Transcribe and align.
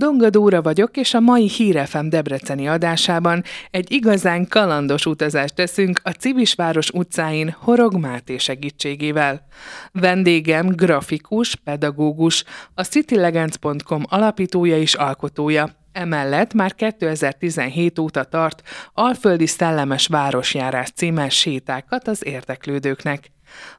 Donga 0.00 0.30
Dóra 0.30 0.62
vagyok, 0.62 0.96
és 0.96 1.14
a 1.14 1.20
mai 1.20 1.48
Hírefem 1.48 2.08
Debreceni 2.08 2.68
adásában 2.68 3.42
egy 3.70 3.92
igazán 3.92 4.48
kalandos 4.48 5.06
utazást 5.06 5.54
teszünk 5.54 6.00
a 6.02 6.10
Civisváros 6.10 6.90
utcáin 6.90 7.56
Horog 7.58 7.94
Máté 7.94 8.38
segítségével. 8.38 9.46
Vendégem 9.92 10.66
grafikus, 10.66 11.54
pedagógus, 11.54 12.44
a 12.74 12.82
citylegends.com 12.82 14.02
alapítója 14.08 14.78
és 14.78 14.94
alkotója. 14.94 15.68
Emellett 15.92 16.54
már 16.54 16.74
2017 16.74 17.98
óta 17.98 18.24
tart 18.24 18.62
Alföldi 18.92 19.46
Szellemes 19.46 20.06
Városjárás 20.06 20.90
címes 20.90 21.34
sétákat 21.34 22.08
az 22.08 22.26
érdeklődőknek. 22.26 23.30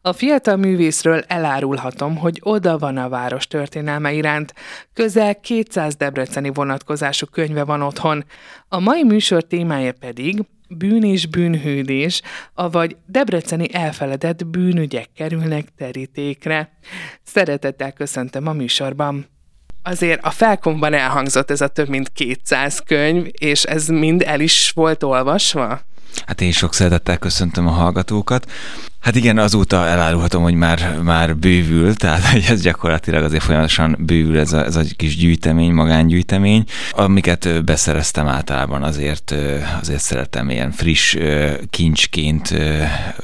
A 0.02 0.14
fiatal 0.14 0.56
művészről 0.56 1.24
elárulhatom, 1.28 2.18
hogy 2.18 2.40
oda 2.44 2.78
van 2.78 2.98
a 2.98 3.10
város 3.10 3.48
történelme 3.48 4.12
iránt. 4.12 4.54
Közel 4.94 5.40
200 5.40 5.96
debreceni 5.96 6.50
vonatkozású 6.54 7.26
könyve 7.26 7.64
van 7.64 7.82
otthon. 7.82 8.26
A 8.68 8.80
mai 8.80 9.04
műsor 9.04 9.44
témája 9.44 9.94
pedig 10.00 10.46
bűn 10.78 11.04
és 11.04 11.28
bűnhődés, 11.28 12.22
avagy 12.54 12.96
debreceni 13.06 13.74
elfeledett 13.74 14.46
bűnügyek 14.46 15.10
kerülnek 15.16 15.68
terítékre. 15.78 16.72
Szeretettel 17.24 17.92
köszöntöm 17.92 18.48
a 18.48 18.54
műsorban. 18.54 19.26
Azért 19.84 20.26
a 20.26 20.30
felkomban 20.30 20.94
elhangzott 20.94 21.52
ez 21.52 21.62
a 21.62 21.68
több 21.68 21.88
mint 21.88 22.10
200 22.10 22.80
könyv, 22.80 23.28
és 23.32 23.64
ez 23.64 23.88
mind 23.88 24.22
el 24.22 24.40
is 24.40 24.72
volt 24.76 25.04
olvasva? 25.04 25.82
Hát 26.26 26.42
én 26.42 26.52
sok 26.52 26.74
szeretettel 26.74 27.18
köszöntöm 27.18 27.68
a 27.68 27.72
hallgatókat. 27.72 28.52
Hát 29.02 29.16
igen, 29.16 29.38
azóta 29.38 29.88
elárulhatom, 29.88 30.44
hogy 30.44 30.54
már, 30.54 31.00
már 31.04 31.38
bővül, 31.38 31.96
tehát 32.02 32.26
hogy 32.26 32.46
ez 32.50 32.62
gyakorlatilag 32.62 33.24
azért 33.24 33.44
folyamatosan 33.44 33.98
bővül 34.00 34.40
ez 34.40 34.54
a, 34.54 34.66
ez 34.66 34.76
a 34.76 34.82
kis 34.96 35.18
gyűjtemény, 35.18 35.72
magángyűjtemény. 35.72 36.64
Amiket 36.92 37.64
beszereztem 37.66 38.28
általában 38.28 38.84
azért, 38.84 39.36
azért 39.82 40.00
szeretem 40.00 40.50
ilyen 40.50 40.72
friss 40.72 41.18
kincsként 41.70 42.56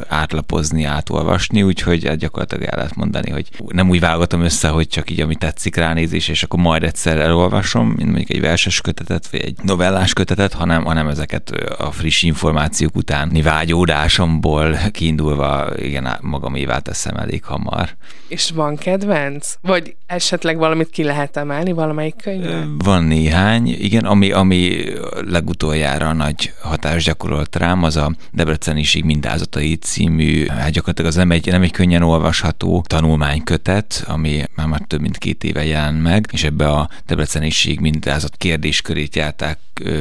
átlapozni, 0.08 0.84
átolvasni, 0.84 1.64
úgyhogy 1.64 2.08
hát 2.08 2.18
gyakorlatilag 2.18 2.64
el 2.64 2.78
lehet 2.78 2.96
mondani, 2.96 3.30
hogy 3.30 3.50
nem 3.68 3.90
úgy 3.90 4.00
válogatom 4.00 4.42
össze, 4.42 4.68
hogy 4.68 4.88
csak 4.88 5.10
így, 5.12 5.22
ami 5.22 5.36
tetszik 5.36 5.76
ránézés, 5.76 6.28
és 6.28 6.44
akkor 6.44 6.60
majd 6.60 6.84
egyszer 6.84 7.18
elolvasom, 7.18 7.88
mint 7.88 8.10
mondjuk 8.10 8.30
egy 8.30 8.42
verses 8.42 8.82
kötetet, 8.82 9.28
vagy 9.32 9.42
egy 9.42 9.56
novellás 9.64 10.14
kötetet, 10.14 10.54
hanem, 10.54 10.84
hanem 10.84 11.08
ezeket 11.08 11.50
a 11.78 11.92
friss 11.92 12.24
információk 12.24 12.96
utáni 12.96 13.42
vágyódásomból 13.42 14.78
kiindulva 14.92 15.67
igen, 15.76 16.18
magamévá 16.22 16.80
teszem 16.80 17.16
elég 17.16 17.44
hamar. 17.44 17.90
És 18.28 18.50
van 18.50 18.76
kedvenc? 18.76 19.56
Vagy 19.62 19.96
esetleg 20.06 20.58
valamit 20.58 20.90
ki 20.90 21.04
lehet 21.04 21.38
emelni, 21.38 21.72
valamelyik 21.72 22.16
könyv? 22.22 22.46
Van 22.78 23.04
néhány, 23.04 23.68
igen, 23.68 24.06
ami, 24.06 24.32
ami 24.32 24.84
legutoljára 25.28 26.14
nagy 26.14 26.54
hatást 26.62 27.06
gyakorolt 27.06 27.56
rám, 27.56 27.84
az 27.84 27.96
a 27.96 28.16
Debreceniség 28.32 29.04
mindázatai 29.04 29.76
című, 29.76 30.48
hát 30.48 30.72
gyakorlatilag 30.72 31.12
az 31.12 31.16
nem 31.16 31.32
egy, 31.32 31.46
nem 31.46 31.62
egy 31.62 31.72
könnyen 31.72 32.02
olvasható 32.02 32.84
tanulmánykötet, 32.88 34.04
ami 34.08 34.44
már, 34.56 34.68
már 34.68 34.82
több 34.88 35.02
mint 35.02 35.18
két 35.18 35.44
éve 35.44 35.66
jelent 35.66 36.02
meg, 36.02 36.28
és 36.32 36.44
ebbe 36.44 36.68
a 36.68 36.90
Debreceniség 37.06 37.80
mindázat 37.80 38.36
kérdéskörét 38.38 39.16
járták 39.16 39.60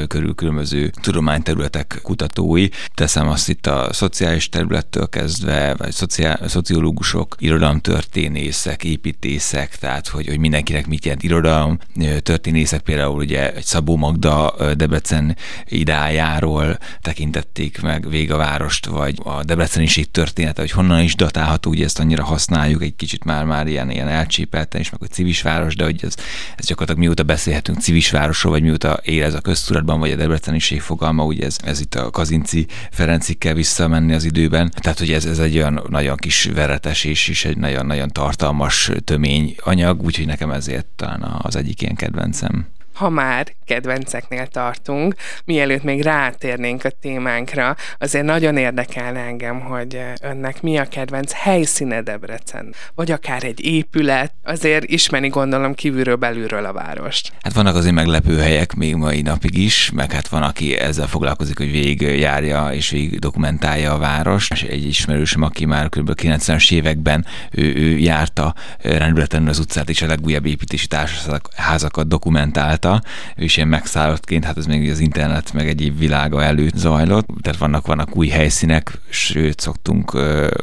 körül 0.09 0.35
különböző 0.35 0.91
tudományterületek 1.01 1.99
kutatói. 2.03 2.69
Teszem 2.95 3.29
azt 3.29 3.49
itt 3.49 3.67
a 3.67 3.89
szociális 3.93 4.49
területtől 4.49 5.09
kezdve 5.09 5.56
vagy 5.77 5.93
szociál, 5.93 6.49
szociológusok, 6.49 7.37
irodalomtörténészek, 7.39 8.85
építészek, 8.85 9.77
tehát 9.77 10.09
hogy, 10.09 10.27
hogy 10.27 10.39
mindenkinek 10.39 10.87
mit 10.87 11.05
jelent 11.05 11.23
irodalom, 11.23 11.79
történészek 12.19 12.81
például 12.81 13.17
ugye 13.19 13.55
egy 13.55 13.65
Szabó 13.65 13.97
Magda 13.97 14.55
Debrecen 14.77 15.37
idájáról 15.69 16.79
tekintették 17.01 17.81
meg 17.83 18.09
Végavárost, 18.09 18.87
vagy 18.87 19.19
a 19.25 19.45
debreceniség 19.45 20.11
története, 20.11 20.61
hogy 20.61 20.71
honnan 20.71 21.03
is 21.03 21.15
datálható, 21.15 21.71
ugye 21.71 21.85
ezt 21.85 21.99
annyira 21.99 22.25
használjuk, 22.25 22.83
egy 22.83 22.97
kicsit 22.97 23.25
már-már 23.25 23.67
ilyen, 23.67 23.91
ilyen 23.91 24.09
elcsépelten 24.09 24.81
is, 24.81 24.91
meg 24.91 25.01
hogy 25.01 25.11
civisváros, 25.11 25.77
de 25.77 25.85
hogy 25.85 26.01
ez, 26.03 26.15
ez 26.57 26.67
gyakorlatilag 26.67 27.07
mióta 27.07 27.23
beszélhetünk 27.23 27.81
civisvárosról, 27.81 28.53
vagy 28.53 28.63
mióta 28.63 29.01
él 29.03 29.25
ez 29.25 29.35
a 29.35 29.41
köztudatban, 29.41 29.99
vagy 29.99 30.11
a 30.11 30.17
debreceniség 30.17 30.81
fogalma, 30.81 31.25
ugye 31.25 31.45
ez, 31.45 31.59
ez 31.65 31.81
itt 31.81 31.95
a 31.95 32.11
Kazinci 32.11 32.67
Ferencikkel 32.91 33.55
visszamenni 33.55 34.13
az 34.13 34.25
időben. 34.25 34.73
Tehát, 34.81 34.99
hogy 34.99 35.13
ez, 35.13 35.25
ez 35.25 35.39
egy 35.47 35.57
olyan 35.57 35.83
nagyon 35.89 36.17
kis 36.17 36.45
veretes 36.45 37.05
és 37.05 37.29
is 37.29 37.45
egy 37.45 37.57
nagyon-nagyon 37.57 38.09
tartalmas 38.09 38.91
tömény 39.05 39.55
anyag, 39.63 40.03
úgyhogy 40.03 40.27
nekem 40.27 40.51
ezért 40.51 40.87
talán 40.87 41.23
az 41.43 41.57
egyik 41.57 41.83
ilyen 41.83 41.95
kedvencem 41.95 42.67
ha 42.97 43.09
már 43.09 43.47
kedvenceknél 43.65 44.47
tartunk, 44.47 45.15
mielőtt 45.45 45.83
még 45.83 46.03
rátérnénk 46.03 46.85
a 46.85 46.91
témánkra, 47.01 47.77
azért 47.99 48.25
nagyon 48.25 48.57
érdekelne 48.57 49.21
engem, 49.21 49.61
hogy 49.61 50.01
önnek 50.23 50.63
mi 50.63 50.79
a 50.79 50.85
kedvenc 50.85 51.33
helyszíne 51.33 52.03
Debrecen, 52.03 52.75
vagy 52.95 53.11
akár 53.11 53.45
egy 53.45 53.65
épület, 53.65 54.33
azért 54.45 54.85
ismeri 54.85 55.29
gondolom 55.29 55.75
kívülről 55.75 56.17
belülről 56.17 56.65
a 56.65 56.73
várost. 56.73 57.33
Hát 57.41 57.53
vannak 57.53 57.75
azért 57.75 57.95
meglepő 57.95 58.39
helyek 58.39 58.75
még 58.75 58.95
mai 58.95 59.23
napig 59.23 59.59
is, 59.59 59.91
meg 59.95 60.13
hát 60.13 60.29
van, 60.29 60.43
aki 60.43 60.77
ezzel 60.77 61.07
foglalkozik, 61.07 61.59
hogy 61.59 61.71
végig 61.71 62.01
járja 62.01 62.73
és 62.73 62.91
végig 62.91 63.19
dokumentálja 63.19 63.93
a 63.93 63.99
város. 63.99 64.49
És 64.51 64.63
egy 64.63 64.87
ismerősöm, 64.87 65.43
aki 65.43 65.65
már 65.65 65.89
kb. 65.89 66.11
90-es 66.23 66.73
években 66.73 67.27
ő, 67.51 67.75
ő 67.75 67.99
járta 67.99 68.55
rendületlenül 68.83 69.49
az 69.49 69.59
utcát 69.59 69.89
és 69.89 70.03
a 70.03 70.07
legújabb 70.07 70.47
építési 70.47 70.87
társasházakat 70.87 72.09
dokumentálta, 72.09 72.86
rajta, 72.87 73.03
ő 73.37 73.45
is 73.45 73.57
ilyen 73.57 73.69
megszállottként, 73.69 74.45
hát 74.45 74.57
ez 74.57 74.67
még 74.67 74.91
az 74.91 75.01
internet 75.01 75.53
meg 75.53 75.69
egyéb 75.69 75.99
világa 75.99 76.43
előtt 76.43 76.77
zajlott, 76.77 77.29
tehát 77.41 77.59
vannak, 77.59 77.87
vannak 77.87 78.17
új 78.17 78.29
helyszínek, 78.29 78.99
sőt 79.09 79.61
szoktunk 79.61 80.19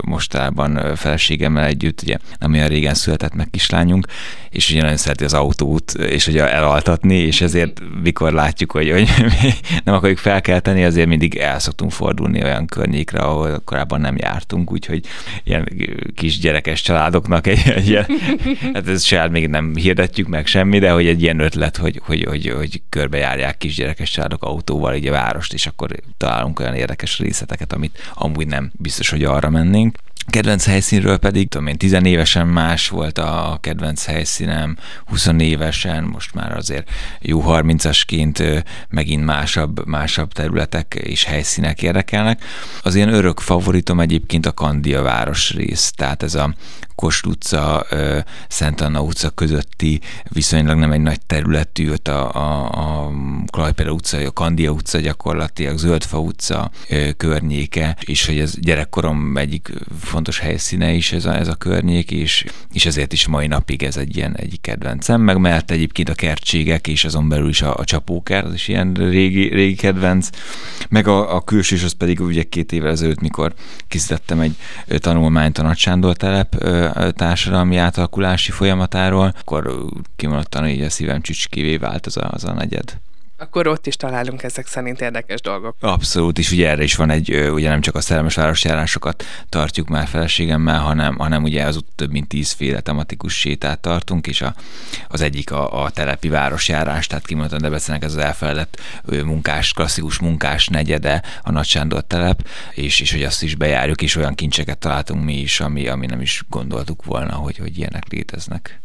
mostában 0.06 0.96
feleségemmel 0.96 1.66
együtt, 1.66 2.02
ugye 2.02 2.18
nem 2.40 2.54
olyan 2.54 2.68
régen 2.68 2.94
született 2.94 3.34
meg 3.34 3.50
kislányunk, 3.50 4.06
és 4.50 4.70
ugye 4.72 4.82
nagyon 4.82 4.98
szereti 4.98 5.24
az 5.24 5.34
autót, 5.34 5.94
és 5.94 6.28
ugye 6.28 6.52
elaltatni, 6.52 7.16
és 7.16 7.42
ezért 7.42 7.82
mikor 8.04 8.32
látjuk, 8.32 8.72
hogy, 8.72 8.92
hogy 8.92 9.10
nem 9.86 9.96
akarjuk 9.96 10.18
felkelteni, 10.18 10.84
azért 10.84 11.08
mindig 11.08 11.36
el 11.36 11.60
szoktunk 11.60 11.92
fordulni 11.92 12.44
olyan 12.44 12.66
környékre, 12.66 13.20
ahol 13.20 13.62
korábban 13.66 14.02
nem 14.02 14.18
jártunk, 14.18 14.72
úgyhogy 14.72 15.06
ilyen 15.44 15.68
kis 16.16 16.40
gyerekes 16.40 16.82
családoknak 16.82 17.48
egy, 17.48 17.62
egy 17.76 17.88
ilyen, 17.88 18.06
hát 18.74 18.88
ez 18.88 19.04
se 19.04 19.28
még 19.28 19.48
nem 19.48 19.76
hirdetjük 19.76 20.28
meg 20.28 20.46
semmi, 20.46 20.80
de 20.80 20.92
hogy 20.92 21.08
egy 21.08 21.22
ilyen 21.22 21.40
ötlet, 21.40 21.78
hogy, 21.78 22.02
hogy, 22.04 22.13
hogy, 22.22 22.48
hogy 22.48 22.82
körbejárják 22.90 23.58
kisgyerekes 23.58 24.10
családok 24.10 24.44
autóval 24.44 24.96
így 24.96 25.08
a 25.08 25.12
várost, 25.12 25.54
és 25.54 25.66
akkor 25.66 25.96
találunk 26.18 26.60
olyan 26.60 26.76
érdekes 26.76 27.20
részleteket, 27.20 27.74
amit 27.74 28.12
amúgy 28.14 28.48
nem 28.48 28.72
biztos, 28.74 29.10
hogy 29.10 29.24
arra 29.24 29.50
mennénk. 29.50 29.98
Kedvenc 30.28 30.66
helyszínről 30.66 31.18
pedig, 31.18 31.50
tudom 31.50 31.68
én, 31.68 31.78
tizenévesen 31.78 32.48
más 32.48 32.90
volt 32.90 33.18
a 33.18 33.58
kedvenc 33.62 34.06
helyszínem, 34.06 34.78
20 35.06 35.28
évesen, 35.38 36.04
most 36.04 36.34
már 36.34 36.56
azért 36.56 36.90
jó 37.20 37.44
30-asként 37.48 38.66
megint 38.90 39.26
másabb, 39.26 39.88
másabb 39.88 40.32
területek 40.32 40.96
és 41.04 41.24
helyszínek 41.24 41.82
érdekelnek. 41.82 42.44
Az 42.82 42.96
ilyen 42.96 43.14
örök 43.14 43.40
favoritom 43.40 44.00
egyébként 44.00 44.46
a 44.46 44.52
Kandia 44.52 45.02
város 45.02 45.54
rész, 45.54 45.92
tehát 45.96 46.24
ez 46.24 46.36
a 46.36 46.54
Kossuth 46.96 47.32
utca, 47.34 47.86
Szent 48.48 48.82
Anna 48.82 49.02
utca 49.02 49.30
közötti 49.30 50.02
viszonylag 50.30 50.78
nem 50.78 50.92
egy 50.92 51.02
nagy 51.02 51.22
területű, 51.26 51.92
ott 51.92 52.08
a, 52.08 52.34
a, 52.34 52.70
a 53.06 53.12
Klajpera 53.52 53.92
utca, 53.92 54.18
a 54.18 54.32
Kandia 54.32 54.72
utca 54.72 55.00
gyakorlatilag, 55.00 55.78
Zöldfa 55.78 56.20
utca 56.20 56.72
környéke, 57.18 57.98
és 58.06 58.26
hogy 58.26 58.40
ez 58.40 58.54
gyerekkorom 58.60 59.38
egyik 59.38 59.72
fontos 60.14 60.40
helyszíne 60.40 60.92
is 60.92 61.12
ez 61.12 61.26
a, 61.26 61.36
ez 61.36 61.48
a 61.48 61.56
környék, 61.56 62.12
és, 62.12 62.46
és 62.74 62.86
ezért 62.86 63.14
is 63.14 63.28
mai 63.28 63.48
napig 63.48 63.84
ez 63.84 63.98
egy 63.98 64.18
ilyen 64.18 64.36
egyik 64.38 64.62
kedvencem, 64.62 65.22
meg 65.22 65.38
mert 65.38 65.72
egyébként 65.72 66.10
a 66.10 66.14
kertségek 66.14 66.88
és 66.88 67.06
azon 67.06 67.30
belül 67.30 67.50
is 67.50 67.62
a, 67.62 67.76
a 67.76 67.84
csapóker, 67.84 68.46
az 68.46 68.54
is 68.54 68.68
ilyen 68.68 68.94
régi, 68.94 69.48
régi 69.48 69.76
kedvenc, 69.76 70.30
meg 70.90 71.08
a, 71.08 71.36
a 71.36 71.42
külsős 71.42 71.84
az 71.84 71.92
pedig 71.92 72.20
ugye 72.20 72.44
két 72.44 72.72
évvel 72.72 72.92
ezelőtt, 72.92 73.22
mikor 73.22 73.54
készítettem 73.88 74.40
egy 74.40 74.56
tanulmányt 74.98 75.58
a 75.58 75.64
Nagy 75.64 75.78
Sándor 75.78 76.16
telep 76.16 76.56
társadalmi 77.14 77.78
átalakulási 77.78 78.52
folyamatáról, 78.52 79.36
akkor 79.40 79.86
kimondottan 80.16 80.68
így 80.68 80.82
a 80.82 80.90
szívem 80.90 81.22
csücskévé 81.22 81.78
vált 81.78 82.06
az 82.06 82.18
a, 82.18 82.30
az 82.32 82.44
a 82.44 82.54
negyed. 82.54 82.98
Akkor 83.44 83.68
ott 83.68 83.88
is 83.88 83.96
találunk 83.96 84.44
ezek 84.44 84.68
szerint 84.68 85.02
érdekes 85.02 85.42
dolgok. 85.42 85.76
Abszolút, 85.80 86.38
és 86.38 86.52
ugye 86.52 86.70
erre 86.70 86.84
is 86.84 86.96
van 86.96 87.10
egy, 87.10 87.36
ugye 87.36 87.70
nem 87.70 87.82
csak 87.82 87.96
a 87.96 88.02
szerelmes 88.02 88.36
városjárásokat 88.36 89.24
tartjuk 89.50 89.88
már 89.88 90.08
feleségemmel, 90.08 90.80
hanem, 90.80 91.16
hanem 91.18 91.44
ugye 91.44 91.64
az 91.64 91.80
több 91.96 92.12
mint 92.12 92.28
tízféle 92.28 92.80
tematikus 92.80 93.40
sétát 93.40 93.80
tartunk, 93.80 94.28
és 94.28 94.42
a, 94.42 94.56
az 95.08 95.22
egyik 95.22 95.52
a, 95.52 95.84
a 95.84 95.90
telepi 95.90 96.30
városjárás, 96.30 97.08
tehát 97.08 97.26
kimondottan 97.26 97.62
Debrecennek 97.62 98.04
ez 98.04 98.12
az 98.12 98.24
elfeledett 98.24 98.82
munkás, 99.06 99.74
klasszikus 99.74 100.20
munkás 100.20 100.68
negyede, 100.68 101.24
a 101.42 101.52
Nagy 101.52 101.66
Sándor 101.66 102.04
telep, 102.04 102.48
és, 102.72 103.00
és 103.00 103.12
hogy 103.12 103.24
azt 103.24 103.44
is 103.44 103.56
bejárjuk, 103.56 104.02
és 104.02 104.16
olyan 104.16 104.36
kincseket 104.36 104.78
találtunk 104.78 105.24
mi 105.24 105.40
is, 105.40 105.60
ami, 105.60 105.88
ami 105.88 106.06
nem 106.06 106.22
is 106.22 106.44
gondoltuk 106.50 107.06
volna, 107.06 107.34
hogy, 107.34 107.58
hogy 107.58 107.78
ilyenek 107.78 108.08
léteznek. 108.10 108.83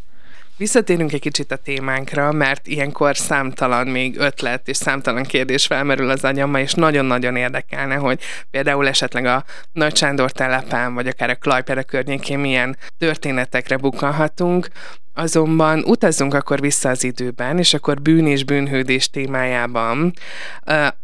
Visszatérünk 0.58 1.12
egy 1.12 1.20
kicsit 1.20 1.52
a 1.52 1.56
témánkra, 1.56 2.32
mert 2.32 2.66
ilyenkor 2.66 3.16
számtalan 3.16 3.87
még 3.87 4.19
ötlet 4.19 4.69
és 4.69 4.76
számtalan 4.76 5.22
kérdés 5.22 5.66
felmerül 5.66 6.10
az 6.10 6.25
agyamba, 6.25 6.58
és 6.58 6.72
nagyon-nagyon 6.72 7.37
érdekelne, 7.37 7.94
hogy 7.94 8.20
például 8.50 8.88
esetleg 8.88 9.25
a 9.25 9.44
Nagy 9.72 9.96
Sándor 9.96 10.32
telepen, 10.32 10.94
vagy 10.94 11.06
akár 11.06 11.31
a 11.31 11.34
Klajpere 11.34 11.82
környékén 11.82 12.38
milyen 12.38 12.76
történetekre 12.99 13.76
bukkanhatunk, 13.76 14.69
Azonban 15.14 15.82
utazzunk 15.84 16.34
akkor 16.34 16.61
vissza 16.61 16.88
az 16.88 17.04
időben, 17.04 17.58
és 17.58 17.75
akkor 17.75 18.02
bűn 18.02 18.26
és 18.26 18.44
bűnhődés 18.44 19.11
témájában. 19.11 20.12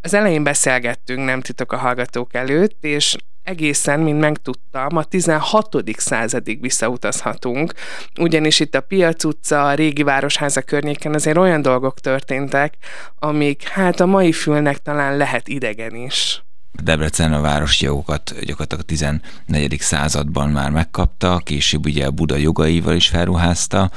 Az 0.01 0.15
elején 0.15 0.43
beszélgettünk, 0.43 1.25
nem 1.25 1.41
titok 1.41 1.73
a 1.73 1.77
hallgatók 1.77 2.35
előtt, 2.35 2.85
és 2.85 3.17
egészen, 3.45 4.01
mint 4.01 4.21
megtudtam, 4.21 4.97
a 4.97 5.05
16. 5.05 5.69
századig 5.97 6.61
visszautazhatunk, 6.61 7.73
ugyanis 8.21 8.61
itt 8.61 8.75
a 8.75 8.81
Piac 8.81 9.25
utca, 9.25 9.67
a 9.67 9.75
régi 9.75 10.03
városháza 10.03 10.63
környéken 10.63 11.15
azért 11.15 11.37
olyan 11.37 11.63
dolgok 11.63 12.01
történtek, 12.01 12.75
amik 13.19 13.69
hát 13.69 14.01
a 14.01 14.07
mai 14.07 14.33
fülnek 14.33 14.79
talán 14.79 15.17
lehet 15.17 15.49
idegen 15.49 15.95
is. 15.95 16.44
Debrecen 16.83 17.33
a 17.33 17.41
városi 17.41 17.85
jogokat 17.85 18.35
gyakorlatilag 18.45 18.83
a 18.83 18.87
14. 18.87 19.77
században 19.81 20.51
már 20.51 20.71
megkapta, 20.71 21.41
később 21.45 21.85
ugye 21.87 22.07
a 22.07 22.11
Buda 22.11 22.37
jogaival 22.37 22.95
is 22.95 23.09
felruházta 23.09 23.91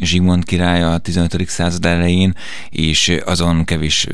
Zsigmond 0.00 0.44
király 0.44 0.82
a 0.82 0.98
15. 0.98 1.48
század 1.48 1.84
elején, 1.84 2.34
és 2.70 3.16
azon 3.24 3.64
kevés 3.64 4.06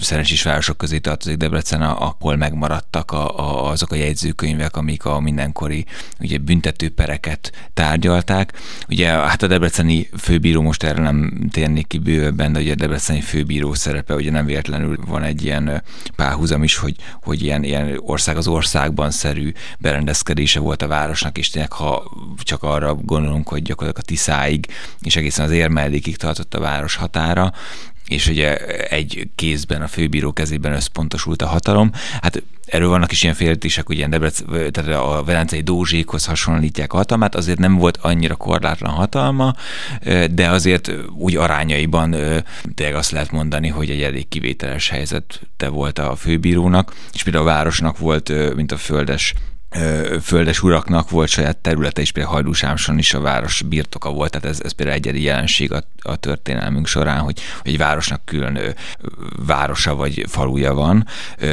szerencsés 0.00 0.42
városok 0.42 0.76
közé 0.76 0.98
tartozik 0.98 1.36
Debrecen, 1.36 1.82
ahol 1.82 2.36
megmaradtak 2.36 3.10
a, 3.10 3.38
a, 3.38 3.70
azok 3.70 3.92
a 3.92 3.96
jegyzőkönyvek, 3.96 4.76
amik 4.76 5.04
a 5.04 5.20
mindenkori 5.20 5.84
ugye 6.20 6.38
büntetőpereket 6.38 7.52
tárgyalták. 7.74 8.52
Ugye 8.88 9.08
hát 9.08 9.42
a 9.42 9.46
debreceni 9.46 10.08
főbíró, 10.18 10.62
most 10.62 10.82
erre 10.82 11.02
nem 11.02 11.48
térnék 11.52 11.86
ki 11.86 11.98
bővebben, 11.98 12.52
de 12.52 12.60
ugye 12.60 12.72
a 12.72 12.74
debreceni 12.74 13.20
főbíró 13.20 13.74
szerepe 13.74 14.14
ugye 14.14 14.30
nem 14.30 14.46
véletlenül 14.46 14.98
van 15.06 15.22
egy 15.22 15.44
ilyen 15.44 15.82
párhuzam 16.16 16.62
is, 16.62 16.76
hogy, 16.76 16.96
hogy 17.22 17.42
ilyen 17.42 17.59
ilyen, 17.64 17.86
ilyen 17.86 18.00
ország 18.04 18.36
az 18.36 18.48
országban 18.48 19.10
szerű 19.10 19.52
berendezkedése 19.78 20.60
volt 20.60 20.82
a 20.82 20.86
városnak, 20.86 21.38
és 21.38 21.50
tényleg 21.50 21.72
ha 21.72 22.10
csak 22.38 22.62
arra 22.62 22.94
gondolunk, 22.94 23.48
hogy 23.48 23.62
gyakorlatilag 23.62 24.04
a 24.04 24.08
Tiszáig 24.08 24.66
és 25.00 25.16
egészen 25.16 25.44
az 25.44 25.50
érmellékig 25.50 26.16
tartott 26.16 26.54
a 26.54 26.60
város 26.60 26.94
határa, 26.94 27.52
és 28.10 28.28
ugye 28.28 28.56
egy 28.88 29.28
kézben, 29.34 29.82
a 29.82 29.86
főbíró 29.86 30.32
kezében 30.32 30.72
összpontosult 30.72 31.42
a 31.42 31.46
hatalom. 31.46 31.90
Hát 32.20 32.42
erről 32.66 32.88
vannak 32.88 33.12
is 33.12 33.22
ilyen 33.22 33.34
féltések, 33.34 33.86
hogy 33.86 33.96
ilyen 33.96 34.10
Debrec, 34.10 34.42
tehát 34.70 35.00
a 35.00 35.22
Velencei 35.24 35.60
Dózsékhoz 35.60 36.24
hasonlítják 36.24 36.92
a 36.92 36.96
hatalmát, 36.96 37.34
azért 37.34 37.58
nem 37.58 37.76
volt 37.76 37.96
annyira 37.96 38.34
korlátlan 38.34 38.92
hatalma, 38.92 39.54
de 40.30 40.48
azért 40.48 40.92
úgy 41.18 41.36
arányaiban 41.36 42.16
tényleg 42.74 42.94
azt 42.94 43.10
lehet 43.10 43.30
mondani, 43.30 43.68
hogy 43.68 43.90
egy 43.90 44.02
elég 44.02 44.28
kivételes 44.28 44.88
helyzete 44.88 45.68
volt 45.68 45.98
a 45.98 46.16
főbírónak, 46.16 46.94
és 47.12 47.22
például 47.22 47.48
a 47.48 47.52
városnak 47.52 47.98
volt, 47.98 48.54
mint 48.54 48.72
a 48.72 48.76
földes 48.76 49.34
földes 50.22 50.62
uraknak 50.62 51.10
volt 51.10 51.28
saját 51.28 51.56
területe, 51.56 52.00
és 52.00 52.12
például 52.12 52.34
Hajdúsámson 52.34 52.98
is 52.98 53.14
a 53.14 53.20
város 53.20 53.62
birtoka 53.62 54.10
volt, 54.10 54.30
tehát 54.30 54.46
ez, 54.46 54.60
ez 54.64 54.72
például 54.72 54.96
egyedi 54.96 55.22
jelenség 55.22 55.72
a, 55.72 55.82
a 56.02 56.16
történelmünk 56.16 56.86
során, 56.86 57.18
hogy, 57.18 57.40
hogy 57.62 57.72
egy 57.72 57.78
városnak 57.78 58.24
külön 58.24 58.58
városa 59.46 59.94
vagy 59.94 60.24
faluja 60.28 60.74
van, 60.74 61.06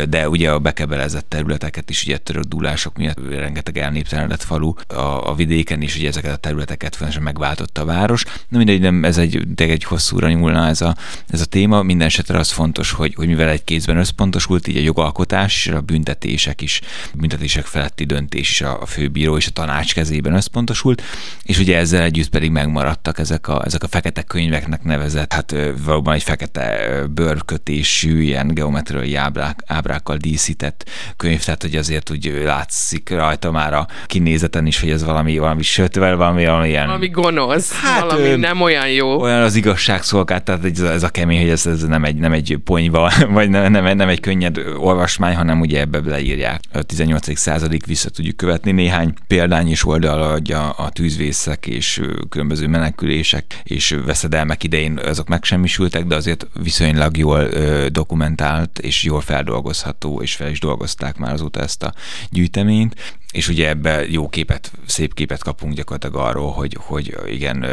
de 0.09 0.29
ugye 0.29 0.51
a 0.51 0.59
bekebelezett 0.59 1.29
területeket 1.29 1.89
is 1.89 2.03
ugye 2.03 2.17
török 2.17 2.43
dúlások 2.43 2.97
miatt 2.97 3.19
rengeteg 3.29 3.77
elnéptelenedett 3.77 4.43
falu 4.43 4.73
a, 4.87 5.29
a 5.29 5.35
vidéken 5.35 5.81
is, 5.81 5.95
ugye 5.95 6.07
ezeket 6.07 6.33
a 6.33 6.37
területeket 6.37 6.95
fontosan 6.95 7.23
megváltotta 7.23 7.81
a 7.81 7.85
város. 7.85 8.23
Na 8.49 8.57
mindegy, 8.57 8.81
nem, 8.81 9.03
ez 9.03 9.17
egy, 9.17 9.47
egy 9.55 9.83
hosszúra 9.83 10.29
nyúlna 10.29 10.67
ez 10.67 10.81
a, 10.81 10.95
ez 11.29 11.41
a 11.41 11.45
téma, 11.45 11.81
minden 11.81 12.07
esetre 12.07 12.37
az 12.37 12.51
fontos, 12.51 12.91
hogy, 12.91 13.13
hogy 13.15 13.27
mivel 13.27 13.49
egy 13.49 13.63
kézben 13.63 13.97
összpontosult, 13.97 14.67
így 14.67 14.77
a 14.77 14.81
jogalkotás 14.81 15.65
és 15.65 15.71
a 15.71 15.81
büntetések 15.81 16.61
is, 16.61 16.81
büntetések 17.13 17.65
feletti 17.65 18.05
döntés 18.07 18.50
is 18.50 18.62
a 18.62 18.86
főbíró 18.86 19.38
és 19.38 19.48
a 19.48 19.51
tanács 19.51 19.94
kezében 19.94 20.33
összpontosult, 20.33 21.01
és 21.44 21.59
ugye 21.59 21.77
ezzel 21.77 22.04
együtt 22.04 22.30
pedig 22.30 22.51
megmaradtak 22.51 23.19
ezek 23.19 23.48
a, 23.48 23.62
ezek 23.65 23.83
a 23.83 23.88
fekete 23.88 24.21
könyveknek 24.21 24.83
nevezett, 24.83 25.33
hát 25.33 25.56
valóban 25.86 26.13
egy 26.13 26.24
fekete 26.24 26.89
bőrkötésű, 27.09 28.21
ilyen 28.21 28.48
geometriai 28.54 29.15
ábrák, 29.15 29.63
ábrákkal 29.65 30.18
díszített 30.18 30.89
könyv, 31.18 31.44
tehát 31.44 31.62
hogy 31.62 31.75
azért 31.75 32.09
úgy 32.12 32.42
látszik 32.44 33.09
rajta 33.09 33.51
már 33.51 33.74
a 33.74 33.88
kinézeten 34.06 34.65
is, 34.65 34.80
hogy 34.80 34.89
ez 34.89 35.03
valami, 35.03 35.38
valami 35.38 35.63
sötvel, 35.63 36.15
valami, 36.15 36.45
valami 36.45 36.68
ilyen... 36.68 36.86
Valami 36.86 37.07
gonosz, 37.07 37.71
hát, 37.71 38.01
valami 38.01 38.27
ö, 38.27 38.36
nem 38.36 38.62
olyan 38.62 38.89
jó. 38.89 39.21
Olyan 39.21 39.42
az 39.42 39.56
igazságszolgált, 39.56 40.44
tehát 40.44 40.65
ez, 40.65 40.80
ez 40.80 41.03
a 41.03 41.10
kemény, 41.10 41.42
hogy 41.42 41.50
ez, 41.50 41.65
ez 41.65 41.81
nem, 41.81 42.03
egy, 42.03 42.15
nem 42.15 42.31
egy 42.31 42.57
ponyva, 42.63 43.12
vagy 43.30 43.50
nem, 43.50 43.71
nem, 43.71 43.98
nem 43.98 44.10
egy 44.10 44.19
könnyed 44.19 44.57
olvasmány, 44.77 45.36
hanem 45.36 45.60
ugye 45.60 45.80
ebbe 45.80 46.01
leírják 46.06 46.62
a 46.74 46.81
18. 46.81 47.38
századik 47.38 47.86
vissza 47.97 48.09
tudjuk 48.09 48.38
követni. 48.38 48.71
Néhány 48.71 49.13
példány 49.27 49.67
is 49.67 49.85
oldal 49.85 50.21
adja 50.21 50.69
a 50.69 50.89
tűzvészek 50.89 51.67
és 51.67 52.01
különböző 52.29 52.67
menekülések 52.67 53.61
és 53.63 53.97
veszedelmek 54.05 54.63
idején 54.63 54.97
azok 54.97 55.27
megsemmisültek, 55.27 56.05
de 56.05 56.15
azért 56.15 56.47
viszonylag 56.63 57.17
jól 57.17 57.47
dokumentált 57.89 58.79
és 58.79 59.03
jól 59.03 59.21
feldolgozható, 59.21 60.21
és 60.21 60.35
fel 60.35 60.49
is 60.49 60.59
dolgozták 60.59 61.17
már 61.17 61.33
azóta 61.33 61.59
ezt 61.59 61.83
a 61.83 61.94
gyűjteményt 62.29 63.17
és 63.38 63.48
ugye 63.48 63.68
ebbe 63.68 64.10
jó 64.10 64.30
képet, 64.30 64.72
szép 64.86 65.13
képet 65.13 65.44
kapunk 65.44 65.74
gyakorlatilag 65.74 66.16
arról, 66.16 66.51
hogy, 66.51 66.78
hogy 66.80 67.18
igen, 67.28 67.66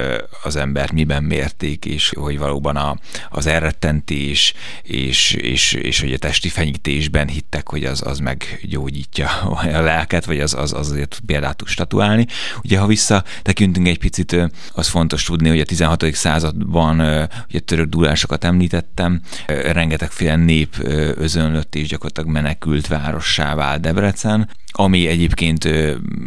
az 0.43 0.57
embert 0.57 0.93
miben 0.93 1.23
mérték, 1.23 1.85
és 1.85 2.13
hogy 2.17 2.39
valóban 2.39 2.77
a, 2.77 2.97
az 3.31 3.47
elrettentés, 3.47 4.55
és, 4.83 5.33
és, 5.33 5.73
és 5.73 6.01
hogy 6.01 6.13
a 6.13 6.19
testi 6.19 6.49
fenyítésben 6.49 7.29
hittek, 7.29 7.69
hogy 7.69 7.85
az, 7.85 8.03
az 8.07 8.19
meggyógyítja 8.19 9.29
a 9.41 9.81
lelket, 9.81 10.25
vagy 10.25 10.41
az, 10.41 10.55
az, 10.55 10.73
az 10.73 10.91
azért 10.91 11.21
példát 11.27 11.57
tud 11.57 11.69
statuálni. 11.69 12.27
Ugye, 12.63 12.79
ha 12.79 12.87
vissza 12.87 13.25
tekintünk 13.43 13.87
egy 13.87 13.99
picit, 13.99 14.37
az 14.73 14.89
fontos 14.89 15.23
tudni, 15.23 15.49
hogy 15.49 15.61
a 15.61 15.65
16. 15.65 16.15
században 16.15 17.01
ugye 17.49 17.61
török 17.61 17.89
dulásokat 17.89 18.45
említettem, 18.45 19.21
rengetegféle 19.47 20.37
nép 20.37 20.77
özönlött 21.17 21.75
és 21.75 21.89
gyakorlatilag 21.89 22.31
menekült 22.31 22.87
várossá 22.87 23.55
vált 23.55 23.81
Debrecen, 23.81 24.49
ami 24.77 25.07
egyébként 25.07 25.54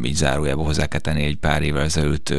így 0.04 0.16
zárójába 0.16 0.64
hozzá 0.64 0.86
kell 0.86 1.00
tenni, 1.00 1.24
egy 1.24 1.38
pár 1.38 1.62
évvel 1.62 1.84
ezelőtt 1.84 2.34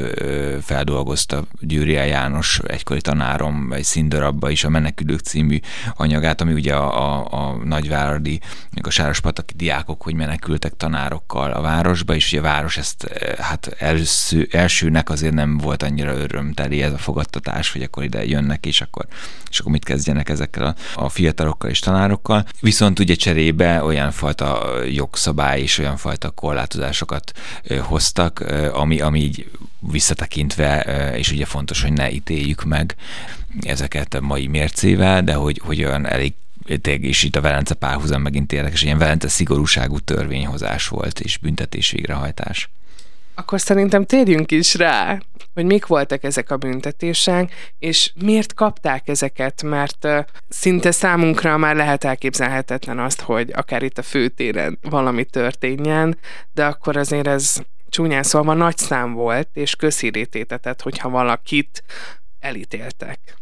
feldolgozta 0.63 1.45
Győri 1.61 1.93
János 1.93 2.61
egykori 2.67 3.01
tanárom 3.01 3.73
egy 3.73 3.85
színdarabba 3.85 4.51
is 4.51 4.65
a 4.65 4.69
Menekülők 4.69 5.21
című 5.21 5.59
anyagát, 5.95 6.41
ami 6.41 6.53
ugye 6.53 6.75
a, 6.75 7.23
a, 7.23 7.27
a 7.31 7.57
nagyváradi, 7.65 8.41
a 8.83 8.91
sárospataki 8.91 9.55
diákok, 9.57 10.03
hogy 10.03 10.15
menekültek 10.15 10.77
tanárokkal 10.77 11.51
a 11.51 11.61
városba, 11.61 12.15
és 12.15 12.33
ugye 12.33 12.41
a 12.41 12.43
város 12.43 12.77
ezt 12.77 13.09
hát 13.39 13.67
első, 13.79 14.49
elsőnek 14.51 15.11
azért 15.11 15.35
nem 15.35 15.59
volt 15.59 15.83
annyira 15.83 16.17
örömteli 16.17 16.83
ez 16.83 16.93
a 16.93 16.99
fogadtatás, 16.99 17.73
hogy 17.73 17.83
akkor 17.83 18.05
ide 18.05 18.25
jönnek, 18.25 18.67
és 18.67 18.81
akkor, 18.81 19.07
és 19.51 19.59
akkor 19.59 19.73
mit 19.73 19.85
kezdjenek 19.85 20.29
ezekkel 20.29 20.65
a, 20.65 20.75
a 20.95 21.09
fiatalokkal 21.09 21.71
és 21.71 21.79
tanárokkal. 21.79 22.45
Viszont 22.61 22.99
ugye 22.99 23.15
cserébe 23.15 23.83
olyan 23.83 24.11
fajta 24.11 24.75
jogszabály 24.91 25.61
és 25.61 25.79
olyan 25.79 25.97
fajta 25.97 26.31
korlátozásokat 26.69 27.33
hoztak, 27.81 28.41
ami, 28.73 29.01
ami 29.01 29.21
így 29.21 29.51
visszatekintve, 29.81 30.81
és 31.17 31.33
ugye 31.33 31.45
fontos, 31.45 31.83
hogy 31.83 31.93
ne 31.93 32.11
ítéljük 32.11 32.65
meg 32.65 32.95
ezeket 33.61 34.15
a 34.15 34.21
mai 34.21 34.47
mércével, 34.47 35.23
de 35.23 35.35
hogy, 35.35 35.61
hogy 35.65 35.85
olyan 35.85 36.07
elég 36.07 36.35
és 36.83 37.23
itt 37.23 37.37
a 37.37 37.41
Velence 37.41 37.75
párhuzam 37.75 38.23
megint 38.23 38.53
érdekes, 38.53 38.83
ilyen 38.83 38.99
Velence 38.99 39.29
szigorúságú 39.29 39.99
törvényhozás 39.99 40.89
volt, 40.89 41.21
és 41.21 41.37
büntetés 41.37 41.91
végrehajtás. 41.91 42.71
Akkor 43.39 43.61
szerintem 43.61 44.05
térjünk 44.05 44.51
is 44.51 44.75
rá, 44.75 45.19
hogy 45.55 45.65
mik 45.65 45.87
voltak 45.87 46.25
ezek 46.25 46.51
a 46.51 46.57
büntetések, 46.57 47.53
és 47.79 48.13
miért 48.23 48.55
kapták 48.55 49.09
ezeket, 49.09 49.63
mert 49.63 50.09
szinte 50.49 50.91
számunkra 50.91 51.57
már 51.57 51.77
lehet 51.77 52.05
elképzelhetetlen 52.05 52.99
azt, 52.99 53.21
hogy 53.21 53.53
akár 53.55 53.83
itt 53.83 53.99
a 53.99 54.03
főtéren 54.03 54.79
valami 54.83 55.25
történjen, 55.25 56.19
de 56.53 56.65
akkor 56.67 56.97
azért 56.97 57.27
ez 57.27 57.57
csúnyán 57.89 58.23
szólva 58.23 58.55
nagy 58.55 58.77
szám 58.77 59.13
volt, 59.13 59.49
és 59.53 59.77
közhírététetett, 59.77 60.83
hogyha 60.83 61.09
valakit 61.09 61.83
elítéltek. 62.41 63.37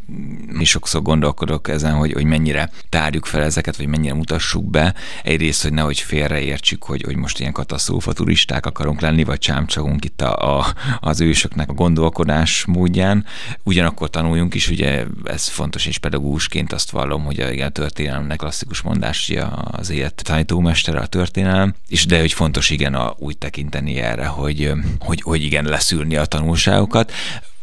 Mi 0.47 0.65
sokszor 0.65 1.03
gondolkodok 1.03 1.69
ezen, 1.69 1.95
hogy, 1.95 2.13
hogy 2.13 2.25
mennyire 2.25 2.71
tárjuk 2.89 3.27
fel 3.27 3.43
ezeket, 3.43 3.77
vagy 3.77 3.87
mennyire 3.87 4.15
mutassuk 4.15 4.71
be. 4.71 4.95
Egyrészt, 5.23 5.63
hogy 5.63 5.73
nehogy 5.73 5.99
félreértsük, 5.99 6.83
hogy, 6.85 7.03
hogy 7.03 7.17
most 7.17 7.41
ilyen 7.41 7.53
katasztrófa 7.53 8.13
turisták 8.13 8.67
akarunk 8.67 9.01
lenni, 9.01 9.25
vagy 9.25 9.39
csámcsagunk 9.39 10.05
itt 10.05 10.21
a, 10.21 10.59
a, 10.59 10.75
az 11.01 11.21
ősöknek 11.21 11.71
a 11.71 11.73
gondolkodás 11.73 12.65
módján. 12.65 13.25
Ugyanakkor 13.63 14.11
tanuljunk 14.11 14.55
is, 14.55 14.69
ugye 14.69 15.05
ez 15.25 15.49
fontos, 15.49 15.87
és 15.87 15.99
pedagógusként 15.99 16.73
azt 16.73 16.91
vallom, 16.91 17.25
hogy 17.25 17.41
a, 17.41 17.51
igen, 17.51 17.67
a 17.67 17.71
történelemnek 17.71 18.39
klasszikus 18.39 18.81
mondás, 18.81 19.27
hogy 19.29 19.43
az 19.71 19.91
élet 19.91 20.23
tanítómestere 20.25 20.99
a 20.99 21.07
történelem, 21.07 21.75
és 21.89 22.07
de 22.07 22.21
hogy 22.21 22.33
fontos 22.33 22.71
igen 22.71 22.95
a, 22.95 23.15
úgy 23.19 23.39
tekinteni 23.39 23.97
erre, 23.97 24.27
hogy, 24.27 24.73
hogy, 24.99 25.23
hogy 25.23 25.43
igen, 25.43 25.65
leszűrni 25.65 26.17
a 26.17 26.25
tanulságokat 26.25 27.13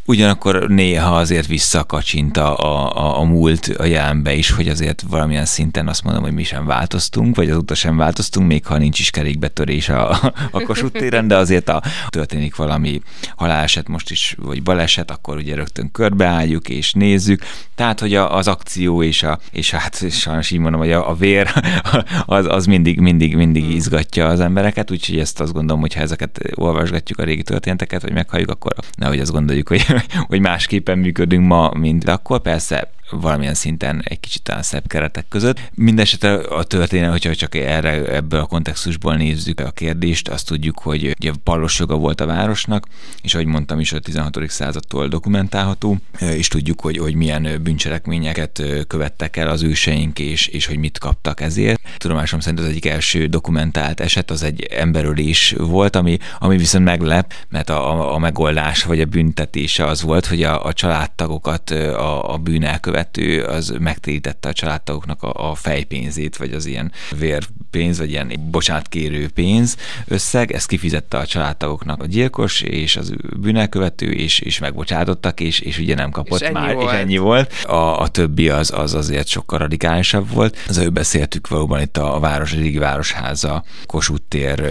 ugyanakkor 0.06 0.68
néha 0.70 1.16
azért 1.16 1.48
visszakacsint 1.48 2.38
a, 2.38 2.58
a, 2.58 3.20
a 3.20 3.24
múlt 3.24 3.76
a 3.78 3.86
jelenbe 3.86 4.34
is, 4.34 4.52
hogy 4.52 4.68
azért 4.68 5.04
valamilyen 5.10 5.46
szinten 5.46 5.88
azt 5.88 6.04
mondom, 6.04 6.24
hogy 6.24 6.34
mi 6.34 6.44
sem 6.44 6.66
változtunk, 6.66 7.36
vagy 7.36 7.50
azóta 7.50 7.76
sem 7.76 7.98
változtunk, 7.98 8.48
még 8.48 8.66
ha 8.66 8.78
nincs 8.78 9.00
is 9.00 9.10
kerékbetörés 9.10 9.90
a, 9.90 10.10
a 10.52 10.62
Kossuth 10.62 11.00
téren, 11.00 11.28
de 11.28 11.36
azért 11.36 11.70
a 11.70 11.82
történik 12.08 12.56
valami 12.56 13.02
haláleset 13.36 13.88
most 13.88 14.12
is, 14.12 14.36
vagy 14.42 14.64
baleset, 14.64 15.12
akkor 15.12 15.38
ugye 15.38 15.56
rögtön 15.56 15.92
körbeálljuk 15.92 16.70
és 16.70 16.94
nézzük. 16.94 17.44
Tehát, 17.76 18.00
hogy 18.00 18.16
a, 18.16 18.36
az 18.36 18.48
akció 18.48 19.04
és 19.04 19.24
a, 19.24 19.40
és 19.52 19.72
hát 19.72 20.12
sajnos 20.12 20.52
így 20.52 20.60
mondom, 20.60 20.80
hogy 20.80 20.92
a, 20.92 21.10
a 21.10 21.16
vér 21.16 21.54
az, 22.26 22.46
az 22.50 22.66
mindig, 22.66 23.00
mindig, 23.00 23.36
mindig 23.36 23.64
hmm. 23.64 23.76
izgatja 23.76 24.28
az 24.28 24.40
embereket, 24.40 24.92
úgyhogy 24.92 25.20
ezt 25.20 25.40
azt 25.40 25.54
gondolom, 25.54 25.82
hogy 25.82 25.94
ha 25.94 26.02
ezeket 26.02 26.40
olvasgatjuk 26.56 27.20
a 27.20 27.24
régi 27.24 27.44
történeteket, 27.44 28.02
vagy 28.02 28.14
meghalljuk, 28.14 28.50
akkor 28.50 28.74
nehogy 28.96 29.20
azt 29.20 29.32
gondoljuk, 29.32 29.68
hogy, 29.68 29.86
hogy 30.28 30.40
másképpen 30.40 30.98
működünk 30.98 31.48
ma, 31.48 31.72
mint 31.74 32.10
akkor. 32.10 32.42
Persze 32.42 32.92
valamilyen 33.22 33.54
szinten 33.54 34.02
egy 34.04 34.20
kicsit 34.20 34.42
talán 34.42 34.64
szebb 34.64 34.88
keretek 34.88 35.28
között. 35.28 35.60
Mindenesetre 35.74 36.34
a 36.34 36.64
történet, 36.64 37.12
hogyha 37.12 37.36
csak 37.36 37.56
erre 37.56 38.14
ebből 38.14 38.40
a 38.40 38.46
kontextusból 38.46 39.16
nézzük 39.16 39.60
a 39.60 39.72
kérdést, 39.72 40.30
azt 40.30 40.48
tudjuk, 40.48 40.80
hogy 40.80 41.16
ugye 41.20 41.32
pallos 41.44 41.80
joga 41.80 41.96
volt 41.96 42.22
a 42.22 42.26
városnak, 42.26 42.88
és 43.22 43.34
ahogy 43.34 43.46
mondtam 43.46 43.80
is, 43.80 43.94
a 43.94 44.00
16. 44.00 44.40
századtól 44.48 45.08
dokumentálható, 45.08 45.98
és 46.20 46.48
tudjuk, 46.48 46.82
hogy, 46.82 46.98
hogy 46.98 47.16
milyen 47.16 47.60
bűncselekményeket 47.64 48.64
követtek 48.88 49.38
el 49.38 49.50
az 49.50 49.62
őseink, 49.64 50.20
és, 50.20 50.48
és 50.48 50.66
hogy 50.66 50.78
mit 50.78 50.98
kaptak 50.98 51.42
ezért. 51.42 51.82
Tudomásom 51.98 52.40
szerint 52.40 52.60
az 52.60 52.68
egyik 52.68 52.86
első 52.86 53.26
dokumentált 53.26 54.00
eset 54.00 54.32
az 54.32 54.44
egy 54.44 54.64
emberölés 54.64 55.56
volt, 55.58 55.96
ami, 55.96 56.18
ami 56.40 56.58
viszont 56.58 56.84
meglep, 56.84 57.34
mert 57.50 57.70
a, 57.70 57.92
a, 57.92 58.14
a 58.14 58.18
megoldás 58.18 58.84
vagy 58.84 59.02
a 59.02 59.06
büntetése 59.06 59.86
az 59.86 60.02
volt, 60.02 60.26
hogy 60.26 60.44
a, 60.44 60.66
a 60.66 60.74
családtagokat 60.74 61.70
a, 61.70 62.34
a 62.34 62.38
bűn 62.38 62.64
elkövet 62.64 63.03
illető 63.04 63.44
az 63.44 63.74
megtérítette 63.80 64.50
a 64.50 64.54
családtagoknak 64.54 65.24
a, 65.24 65.50
a 65.50 65.56
fejpénzét, 65.56 66.38
vagy 66.38 66.54
az 66.54 66.66
ilyen 66.66 66.92
vérpénz, 67.20 67.98
vagy 67.98 68.10
ilyen 68.10 68.32
bocsánatkérő 68.52 69.30
pénz 69.30 69.78
összeg, 70.06 70.52
ezt 70.52 70.68
kifizette 70.68 71.18
a 71.18 71.26
családtagoknak 71.26 72.02
a 72.02 72.06
gyilkos, 72.06 72.62
és 72.62 72.96
az 72.96 73.14
bűnelkövető, 73.40 74.12
és, 74.12 74.40
és 74.40 74.60
megbocsátottak, 74.60 75.40
és, 75.40 75.60
és 75.60 75.78
ugye 75.80 75.96
nem 75.96 76.12
kapott 76.12 76.42
és 76.42 76.50
már, 76.52 76.74
volt. 76.74 76.92
és 76.92 77.00
ennyi 77.00 77.18
volt. 77.18 77.54
A, 77.64 78.02
a 78.02 78.08
többi 78.08 78.50
az, 78.50 78.72
az 78.72 78.94
azért 78.94 79.28
sokkal 79.28 79.60
radikálisabb 79.60 80.30
volt. 80.30 80.58
Az 80.68 80.78
ő 80.78 80.90
beszéltük 80.90 81.48
valóban 81.48 81.82
itt 81.82 81.98
a, 81.98 82.16
a 82.16 82.20
város, 82.20 82.54
a 82.54 82.56
régi 82.56 82.78
városháza, 82.78 83.64
Kossuth 83.86 84.24
tér, 84.28 84.62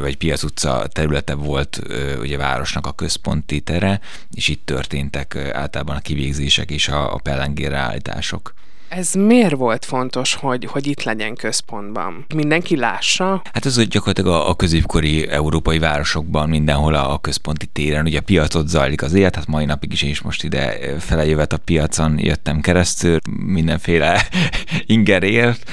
vagy 0.00 0.16
Piac 0.16 0.42
utca 0.42 0.86
területe 0.92 1.34
volt 1.34 1.80
ugye 2.20 2.36
városnak 2.36 2.86
a 2.86 2.92
központi 2.92 3.60
tere, 3.60 4.00
és 4.34 4.48
itt 4.48 4.66
történtek 4.66 5.36
általában 5.52 5.96
a 5.96 6.00
kivégzések 6.00 6.70
és 6.70 6.88
a, 6.88 7.14
a 7.14 7.20
pellengére 7.22 7.81
állítások. 7.82 8.54
Ez 8.96 9.12
miért 9.12 9.56
volt 9.56 9.84
fontos, 9.84 10.34
hogy, 10.34 10.64
hogy 10.64 10.86
itt 10.86 11.02
legyen 11.02 11.34
központban? 11.34 12.24
Mindenki 12.34 12.76
lássa? 12.76 13.42
Hát 13.52 13.66
ez 13.66 13.76
hogy 13.76 13.88
gyakorlatilag 13.88 14.30
a, 14.30 14.48
a 14.48 14.54
középkori 14.54 15.28
európai 15.28 15.78
városokban 15.78 16.48
mindenhol 16.48 16.94
a, 16.94 17.12
a 17.12 17.18
központi 17.18 17.66
téren, 17.66 18.04
ugye 18.04 18.18
a 18.18 18.22
piacot 18.22 18.68
zajlik 18.68 19.02
az 19.02 19.12
élet, 19.12 19.34
hát 19.34 19.46
mai 19.46 19.64
napig 19.64 19.92
is 19.92 20.02
én 20.02 20.10
is 20.10 20.20
most 20.20 20.44
ide 20.44 20.78
felejövet 20.98 21.52
a 21.52 21.56
piacon 21.56 22.18
jöttem 22.18 22.60
keresztül, 22.60 23.18
mindenféle 23.46 24.26
ingerért, 24.86 25.70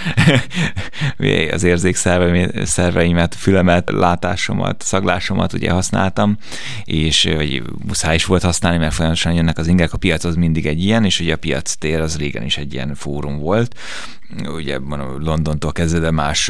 az 1.52 1.64
érzékszerveimet, 1.64 3.36
fülemet, 3.36 3.90
látásomat, 3.92 4.82
szaglásomat 4.82 5.54
ugye 5.54 5.72
használtam, 5.72 6.38
és 6.84 7.30
hogy 7.36 7.64
muszáj 7.88 8.16
is 8.16 8.26
volt 8.26 8.44
használni, 8.44 8.78
mert 8.78 8.94
folyamatosan 8.94 9.34
jönnek 9.34 9.58
az 9.58 9.68
ingek, 9.68 9.94
a 9.94 9.98
piac 9.98 10.24
az 10.24 10.36
mindig 10.36 10.66
egy 10.66 10.84
ilyen, 10.84 11.06
és 11.06 11.20
ugye 11.20 11.34
a 11.34 11.38
piac 11.38 11.74
tér 11.74 12.00
az 12.00 12.18
régen 12.18 12.44
is 12.44 12.58
egy 12.58 12.74
ilyen 12.74 12.96
fórum 13.10 13.40
volt. 13.40 13.76
Ugye 14.38 14.80
Londontól 15.20 15.72
kezdve, 15.72 16.00
de 16.00 16.12
más 16.12 16.50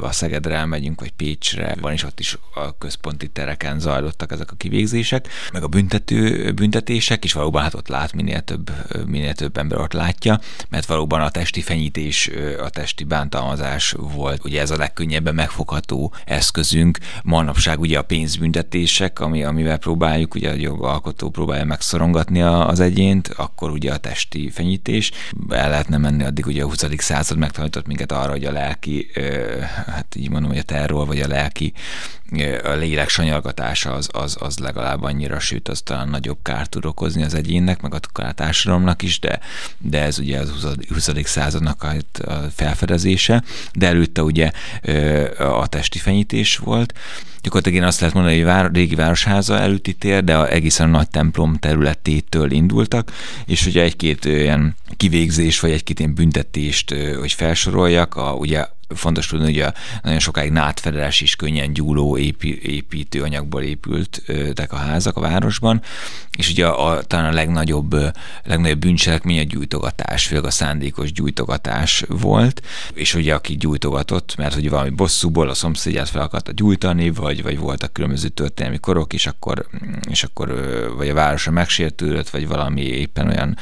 a 0.00 0.12
Szegedre 0.12 0.54
elmegyünk, 0.54 1.00
vagy 1.00 1.10
Pécsre, 1.10 1.76
van 1.80 1.92
is 1.92 2.04
ott 2.04 2.20
is 2.20 2.38
a 2.54 2.78
központi 2.78 3.28
tereken 3.28 3.80
zajlottak 3.80 4.32
ezek 4.32 4.50
a 4.50 4.56
kivégzések, 4.56 5.28
meg 5.52 5.62
a 5.62 5.66
büntető 5.66 6.52
büntetések, 6.52 7.24
és 7.24 7.32
valóban 7.32 7.62
hát 7.62 7.74
ott 7.74 7.88
lát 7.88 8.12
minél 8.12 8.40
több, 8.40 8.70
minél 9.06 9.34
több 9.34 9.56
ember 9.56 9.78
ott 9.78 9.92
látja, 9.92 10.40
mert 10.68 10.86
valóban 10.86 11.20
a 11.20 11.30
testi 11.30 11.60
fenyítés, 11.60 12.30
a 12.62 12.70
testi 12.70 13.04
bántalmazás 13.04 13.94
volt, 13.98 14.44
ugye 14.44 14.60
ez 14.60 14.70
a 14.70 14.76
legkönnyebben 14.76 15.34
megfogható 15.34 16.14
eszközünk. 16.24 16.98
Manapság 17.22 17.80
ugye 17.80 17.98
a 17.98 18.02
pénzbüntetések, 18.02 19.20
ami, 19.20 19.44
amivel 19.44 19.78
próbáljuk, 19.78 20.34
ugye 20.34 20.50
a 20.50 20.54
jogalkotó 20.54 21.30
próbálja 21.30 21.64
megszorongatni 21.64 22.42
az 22.42 22.80
egyént, 22.80 23.28
akkor 23.28 23.70
ugye 23.70 23.92
a 23.92 23.96
testi 23.96 24.50
fenyítés. 24.50 25.10
El 25.48 25.70
lehetne 25.70 25.96
menni 25.96 26.24
addig 26.24 26.46
ugye 26.46 26.62
a 26.62 26.66
20 26.66 26.98
század 27.00 27.38
megtanított 27.38 27.86
minket 27.86 28.12
arra, 28.12 28.30
hogy 28.30 28.44
a 28.44 28.52
lelki, 28.52 29.10
hát 29.86 30.14
így 30.14 30.30
mondom, 30.30 30.50
hogy 30.50 30.58
a 30.58 30.62
terror, 30.62 31.06
vagy 31.06 31.20
a 31.20 31.28
lelki, 31.28 31.72
a 32.64 32.70
lélek 32.70 33.08
sanyargatása 33.08 33.92
az, 33.92 34.08
az, 34.12 34.36
az 34.40 34.58
legalább 34.58 35.02
annyira, 35.02 35.38
sőt, 35.38 35.68
az 35.68 35.80
talán 35.80 36.08
nagyobb 36.08 36.38
kárt 36.42 36.70
tud 36.70 36.84
okozni 36.84 37.22
az 37.22 37.34
egyénnek, 37.34 37.80
meg 37.80 37.94
a 37.94 38.32
társadalomnak 38.32 39.02
is, 39.02 39.18
de, 39.18 39.40
de 39.78 40.02
ez 40.02 40.18
ugye 40.18 40.38
az 40.38 40.50
20. 40.50 40.64
20. 40.88 41.10
századnak 41.24 41.82
a 41.82 41.92
felfedezése, 42.54 43.42
de 43.72 43.86
előtte 43.86 44.22
ugye 44.22 44.50
a 45.38 45.66
testi 45.66 45.98
fenyítés 45.98 46.56
volt, 46.56 46.94
Gyakorlatilag 47.42 47.78
én 47.78 47.86
azt 47.86 48.00
lehet 48.00 48.14
mondani, 48.14 48.36
hogy 48.36 48.44
vár, 48.44 48.70
régi 48.72 48.94
városháza 48.94 49.58
előtti 49.58 49.92
tér, 49.92 50.24
de 50.24 50.36
a 50.36 50.52
egészen 50.52 50.90
nagy 50.90 51.10
templom 51.10 51.56
területétől 51.56 52.50
indultak, 52.50 53.12
és 53.46 53.66
ugye 53.66 53.82
egy-két 53.82 54.24
ilyen 54.24 54.74
kivégzés, 54.96 55.60
vagy 55.60 55.70
egy-két 55.70 55.98
ilyen 55.98 56.14
büntetést, 56.14 56.94
hogy 57.18 57.32
felsoroljak, 57.32 58.16
a, 58.16 58.32
ugye 58.32 58.66
fontos 58.94 59.26
tudni, 59.26 59.44
hogy 59.44 59.60
a, 59.60 59.74
nagyon 60.02 60.18
sokáig 60.18 60.50
nátfedeles 60.50 61.20
is 61.20 61.36
könnyen 61.36 61.72
gyúló 61.72 62.18
épi, 62.18 62.60
építőanyagból 62.62 63.62
épültek 63.62 64.72
a 64.72 64.76
házak 64.76 65.16
a 65.16 65.20
városban, 65.20 65.82
és 66.36 66.50
ugye 66.50 66.66
a, 66.66 66.90
a, 66.90 67.02
talán 67.02 67.24
a 67.26 67.34
legnagyobb, 67.34 67.96
legnagyobb 68.44 68.78
bűncselekmény 68.78 69.38
a 69.38 69.42
gyújtogatás, 69.42 70.26
főleg 70.26 70.44
a 70.44 70.50
szándékos 70.50 71.12
gyújtogatás 71.12 72.04
volt, 72.08 72.62
és 72.94 73.14
ugye 73.14 73.34
aki 73.34 73.56
gyújtogatott, 73.56 74.36
mert 74.36 74.54
hogy 74.54 74.70
valami 74.70 74.90
bosszúból 74.90 75.48
a 75.48 75.54
szomszédját 75.54 76.08
fel 76.08 76.22
akarta 76.22 76.52
gyújtani, 76.52 77.10
vagy, 77.10 77.42
vagy 77.42 77.58
voltak 77.58 77.92
különböző 77.92 78.28
történelmi 78.28 78.78
korok, 78.78 79.12
és 79.12 79.26
akkor, 79.26 79.66
és 80.10 80.22
akkor 80.22 80.48
vagy 80.96 81.08
a 81.08 81.14
városa 81.14 81.50
megsértődött, 81.50 82.28
vagy 82.28 82.48
valami 82.48 82.82
éppen 82.82 83.28
olyan 83.28 83.56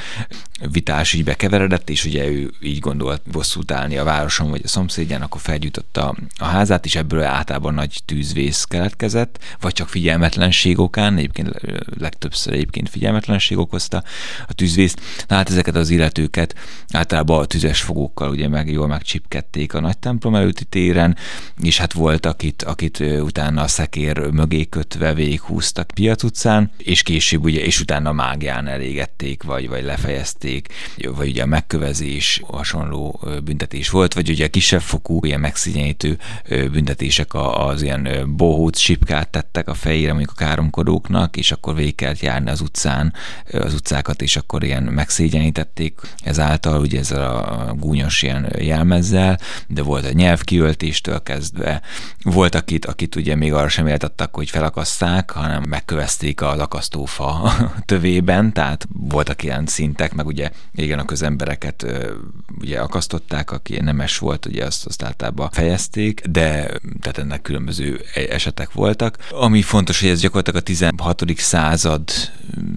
vitás 0.73 1.15
ügybe 1.15 1.35
keveredett, 1.35 1.91
és 1.91 2.05
ugye 2.05 2.29
ő 2.29 2.51
így 2.61 2.79
gondolt 2.79 3.23
bosszút 3.31 3.71
állni 3.71 3.97
a 3.97 4.05
városon, 4.05 4.51
vagy 4.51 4.61
a 4.65 4.69
szomszédján, 4.69 5.18
igen, 5.19 5.31
akkor 5.31 5.41
felgyújtotta 5.41 6.15
a 6.39 6.45
házát, 6.45 6.85
és 6.85 6.95
ebből 6.97 7.23
általában 7.23 7.75
nagy 7.75 8.01
tűzvész 8.05 8.65
keletkezett, 8.65 9.39
vagy 9.61 9.73
csak 9.73 9.89
figyelmetlenség 9.89 10.79
okán, 10.79 11.17
egyébként 11.17 11.51
legtöbbször 11.99 12.53
egyébként 12.53 12.89
figyelmetlenség 12.89 13.59
okozta 13.59 14.03
a 14.47 14.53
tűzvészt. 14.53 15.01
Na 15.29 15.37
hát 15.37 15.51
ezeket 15.51 15.75
az 15.75 15.91
illetőket 15.91 16.55
általában 16.93 17.41
a 17.41 17.45
tüzes 17.45 17.81
fogókkal 17.81 18.31
ugye 18.31 18.49
meg 18.49 18.71
jól 18.71 18.87
megcsipkedték 18.87 19.75
a 19.75 19.81
nagy 19.81 19.99
templom 19.99 20.35
előtti 20.35 20.65
téren, 20.65 21.17
és 21.63 21.79
hát 21.79 21.93
volt, 21.93 22.27
akit, 22.27 22.63
akit 22.63 22.99
utána 23.01 23.63
a 23.63 23.69
szekér 23.69 24.19
mögé 24.19 24.65
kötve 24.65 25.15
végighúztak 25.15 25.91
Piac 25.95 26.23
utcán, 26.23 26.71
és 26.77 27.03
később 27.03 27.45
ugye, 27.45 27.61
és 27.61 27.81
utána 27.81 28.13
mágián 28.13 28.67
elégették, 28.67 29.43
vagy, 29.43 29.69
vagy 29.69 29.85
lefejezték, 29.85 30.69
vagy 31.17 31.29
ugye 31.29 31.43
a 31.43 31.47
megkövezés 31.47 32.43
hasonló 32.47 33.21
büntetés 33.45 33.91
volt, 33.91 34.15
vagy 34.15 34.29
ugye 34.31 34.45
a 34.45 34.49
kisebb 34.49 34.81
fokú 34.81 35.08
alakú, 35.09 35.27
ilyen 35.27 35.41
megszigyenítő 35.41 36.19
büntetések 36.49 37.35
az 37.35 37.83
ilyen 37.83 38.09
bohóc 38.37 38.79
sipkát 38.79 39.29
tettek 39.29 39.69
a 39.69 39.75
fejére 39.75 40.13
mondjuk 40.13 40.31
a 40.31 40.45
káromkodóknak, 40.45 41.37
és 41.37 41.53
akkor 41.53 41.75
végig 41.75 41.95
kellett 41.95 42.21
járni 42.21 42.51
az 42.51 42.61
utcán, 42.61 43.13
az 43.53 43.75
utcákat, 43.75 44.23
és 44.23 44.37
akkor 44.37 44.65
ilyen 44.65 44.83
megszégyenítették 44.83 46.01
ezáltal, 46.23 46.81
ugye 46.81 46.99
ezzel 46.99 47.37
a 47.37 47.75
gúnyos 47.75 48.23
ilyen 48.23 48.53
jelmezzel, 48.59 49.39
de 49.69 49.83
volt 49.83 50.05
a 50.05 50.13
nyelvkiöltéstől 50.13 51.23
kezdve, 51.23 51.81
volt 52.23 52.55
akit, 52.55 52.87
akit 52.87 53.17
ugye 53.17 53.35
még 53.35 53.53
arra 53.53 53.69
sem 53.69 53.87
éltettek, 53.87 54.35
hogy 54.35 54.51
felakaszták, 54.51 55.31
hanem 55.31 55.63
megkövezték 55.63 56.41
az 56.41 56.59
akasztófa 56.59 57.53
tövében, 57.91 58.53
tehát 58.53 58.87
voltak 58.93 59.43
ilyen 59.43 59.67
szintek, 59.67 60.15
meg 60.15 60.27
ugye 60.27 60.51
igen 60.73 60.99
a 60.99 61.05
közembereket 61.05 61.87
ugye 62.61 62.81
akasztották, 62.81 63.51
aki 63.51 63.81
nemes 63.81 64.19
volt, 64.19 64.47
ugye 64.47 64.65
azt, 64.65 64.87
azt 64.87 64.98
azt 64.99 65.11
általában 65.11 65.51
fejezték, 65.51 66.21
de 66.21 66.71
tehát 67.01 67.19
ennek 67.19 67.43
különböző 67.43 68.01
e- 68.15 68.35
esetek 68.35 68.73
voltak. 68.73 69.17
Ami 69.31 69.63
fontos, 69.63 70.01
hogy 70.01 70.09
ez 70.09 70.21
gyakorlatilag 70.21 70.61
a 70.61 70.65
16. 70.65 71.25
század, 71.37 72.11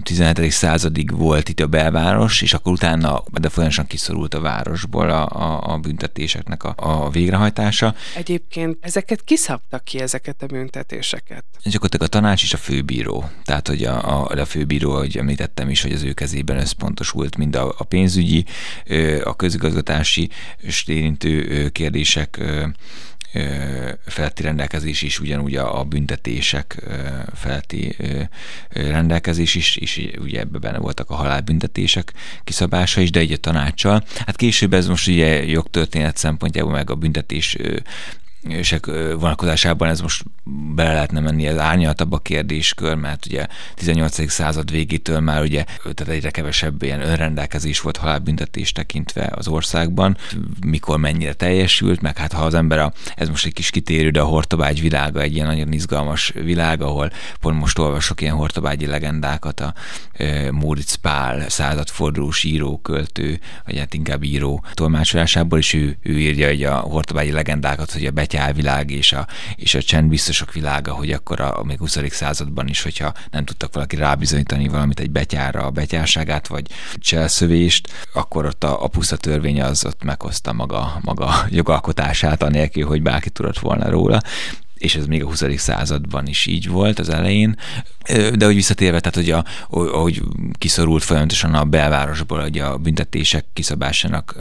17. 0.03 0.51
századig 0.51 1.17
volt 1.17 1.49
itt 1.49 1.59
a 1.59 1.67
belváros, 1.67 2.41
és 2.41 2.53
akkor 2.53 2.71
utána, 2.71 3.23
de 3.31 3.49
folyamatosan 3.49 3.87
kiszorult 3.87 4.33
a 4.33 4.39
városból 4.39 5.09
a, 5.09 5.27
a, 5.27 5.73
a 5.73 5.77
büntetéseknek 5.77 6.63
a, 6.63 6.73
a 6.77 7.09
végrehajtása. 7.09 7.95
Egyébként 8.15 8.77
ezeket 8.81 9.23
kiszabtak 9.23 9.83
ki, 9.83 9.99
ezeket 9.99 10.41
a 10.41 10.45
büntetéseket? 10.45 11.43
Gyakorlatilag 11.63 12.05
a 12.05 12.09
tanács 12.09 12.43
és 12.43 12.53
a 12.53 12.57
főbíró. 12.57 13.29
Tehát, 13.43 13.67
hogy 13.67 13.83
a, 13.83 14.21
a, 14.21 14.39
a 14.39 14.45
főbíró, 14.45 14.91
ahogy 14.91 15.17
említettem 15.17 15.69
is, 15.69 15.81
hogy 15.81 15.91
az 15.91 16.03
ő 16.03 16.13
kezében 16.13 16.57
összpontosult 16.57 17.37
mind 17.37 17.55
a, 17.55 17.75
a 17.77 17.83
pénzügyi, 17.83 18.45
a 19.23 19.35
közigazgatási 19.35 20.29
érintő 20.85 21.69
kérdések 22.11 22.39
feletti 24.05 24.41
rendelkezés 24.41 25.01
is, 25.01 25.19
ugyanúgy 25.19 25.55
a, 25.55 25.79
a 25.79 25.83
büntetések 25.83 26.83
feletti 27.33 27.95
rendelkezés 28.69 29.55
is, 29.55 29.75
és 29.75 30.09
ugye 30.17 30.39
ebben 30.39 30.61
benne 30.61 30.77
voltak 30.77 31.09
a 31.09 31.15
halálbüntetések 31.15 32.13
kiszabása 32.43 33.01
is, 33.01 33.11
de 33.11 33.19
egy 33.19 33.31
a 33.31 33.37
tanácssal. 33.37 34.03
Hát 34.25 34.35
később 34.35 34.73
ez 34.73 34.87
most 34.87 35.07
ugye 35.07 35.45
jogtörténet 35.45 36.17
szempontjából 36.17 36.71
meg 36.71 36.89
a 36.89 36.95
büntetés 36.95 37.57
kérdések 38.47 38.85
vonatkozásában 39.19 39.89
ez 39.89 40.01
most 40.01 40.23
bele 40.75 40.93
lehetne 40.93 41.19
menni, 41.19 41.47
ez 41.47 41.57
árnyaltabb 41.57 42.11
a 42.11 42.19
kérdéskör, 42.19 42.95
mert 42.95 43.25
ugye 43.25 43.47
18. 43.75 44.29
század 44.29 44.71
végétől 44.71 45.19
már 45.19 45.41
ugye 45.41 45.63
tehát 45.93 46.13
egyre 46.13 46.29
kevesebb 46.31 46.83
ilyen 46.83 47.01
önrendelkezés 47.01 47.81
volt 47.81 47.97
halálbüntetés 47.97 48.71
tekintve 48.71 49.29
az 49.35 49.47
országban, 49.47 50.17
mikor 50.65 50.97
mennyire 50.97 51.33
teljesült, 51.33 52.01
meg 52.01 52.17
hát 52.17 52.33
ha 52.33 52.43
az 52.43 52.53
ember, 52.53 52.79
a, 52.79 52.93
ez 53.15 53.29
most 53.29 53.45
egy 53.45 53.53
kis 53.53 53.69
kitérő, 53.69 54.09
de 54.09 54.21
a 54.21 54.25
Hortobágy 54.25 54.81
világa 54.81 55.21
egy 55.21 55.35
ilyen 55.35 55.47
nagyon 55.47 55.71
izgalmas 55.71 56.29
világ, 56.29 56.81
ahol 56.81 57.11
pont 57.39 57.59
most 57.59 57.79
olvasok 57.79 58.21
ilyen 58.21 58.35
hortobágyi 58.35 58.85
legendákat, 58.85 59.59
a 59.59 59.73
e, 60.13 60.51
Móricz 60.51 60.93
Pál 60.93 61.49
századfordulós 61.49 62.43
író, 62.43 62.77
költő, 62.77 63.39
vagy 63.65 63.77
hát 63.77 63.93
inkább 63.93 64.23
író 64.23 64.63
tolmácsolásából, 64.73 65.59
és 65.59 65.73
ő, 65.73 65.97
ő 66.01 66.19
írja 66.19 66.47
hogy 66.47 66.63
a 66.63 66.75
hortobágyi 66.75 67.31
legendákat, 67.31 67.91
hogy 67.91 68.05
a 68.05 68.11
betyárvilág 68.31 68.91
és 68.91 69.13
a, 69.13 69.27
és 69.55 69.73
a 69.73 69.81
csendbiztosok 69.81 70.53
világa, 70.53 70.93
hogy 70.93 71.11
akkor 71.11 71.39
a, 71.39 71.59
a 71.59 71.63
még 71.63 71.77
20. 71.77 71.97
században 72.09 72.67
is, 72.67 72.81
hogyha 72.81 73.13
nem 73.31 73.45
tudtak 73.45 73.73
valaki 73.73 73.95
rábizonyítani 73.95 74.67
valamit 74.67 74.99
egy 74.99 75.11
betyárra, 75.11 75.65
a 75.65 75.69
betyárságát, 75.69 76.47
vagy 76.47 76.65
cselszövést, 76.95 78.07
akkor 78.13 78.45
ott 78.45 78.63
a, 78.63 78.83
a 78.83 78.87
puszta 78.87 79.17
törvény 79.17 79.61
az 79.61 79.85
ott 79.85 80.03
meghozta 80.03 80.53
maga, 80.53 80.99
maga 81.01 81.45
jogalkotását, 81.49 82.43
anélkül, 82.43 82.85
hogy 82.87 83.01
bárki 83.01 83.29
tudott 83.29 83.59
volna 83.59 83.89
róla 83.89 84.21
és 84.81 84.95
ez 84.95 85.05
még 85.05 85.23
a 85.23 85.25
20. 85.25 85.43
században 85.57 86.27
is 86.27 86.45
így 86.45 86.69
volt 86.69 86.99
az 86.99 87.09
elején, 87.09 87.57
de 88.35 88.45
hogy 88.45 88.55
visszatérve, 88.55 88.99
tehát 88.99 89.15
hogy 89.15 89.31
a, 89.31 89.45
ahogy 89.69 90.21
kiszorult 90.57 91.03
folyamatosan 91.03 91.53
a 91.53 91.63
belvárosból 91.63 92.41
hogy 92.41 92.57
a 92.57 92.77
büntetések 92.77 93.45
kiszabásának 93.53 94.35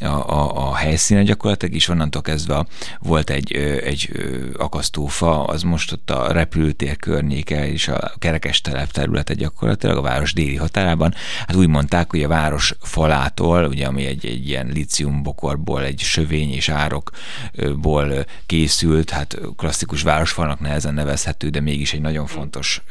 a, 0.00 0.06
a, 0.06 0.68
a 0.68 0.74
helyszíne 0.74 1.22
gyakorlatilag, 1.22 1.74
és 1.74 1.88
onnantól 1.88 2.22
kezdve 2.22 2.66
volt 3.00 3.30
egy, 3.30 3.52
egy 3.84 4.10
akasztófa, 4.56 5.44
az 5.44 5.62
most 5.62 5.92
ott 5.92 6.10
a 6.10 6.32
repülőtér 6.32 6.96
környéke 6.96 7.70
és 7.70 7.88
a 7.88 8.12
kerekes 8.18 8.60
telep 8.60 8.90
területe 8.90 9.34
gyakorlatilag 9.34 9.96
a 9.96 10.02
város 10.02 10.32
déli 10.32 10.56
határában. 10.56 11.14
Hát 11.46 11.56
úgy 11.56 11.68
mondták, 11.68 12.10
hogy 12.10 12.22
a 12.22 12.28
város 12.28 12.74
falától, 12.80 13.66
ugye 13.66 13.86
ami 13.86 14.04
egy, 14.06 14.26
egy 14.26 14.48
ilyen 14.48 14.66
liciumbokorból, 14.66 15.82
egy 15.82 15.98
sövény 15.98 16.52
és 16.52 16.68
árokból 16.68 18.24
készült, 18.46 19.10
hát 19.10 19.38
klasszikus 19.56 20.02
városfalnak 20.02 20.60
nehezen 20.60 20.94
nevezhető, 20.94 21.48
de 21.48 21.60
mégis 21.60 21.92
egy 21.92 22.00
nagyon 22.00 22.26
fontos 22.26 22.82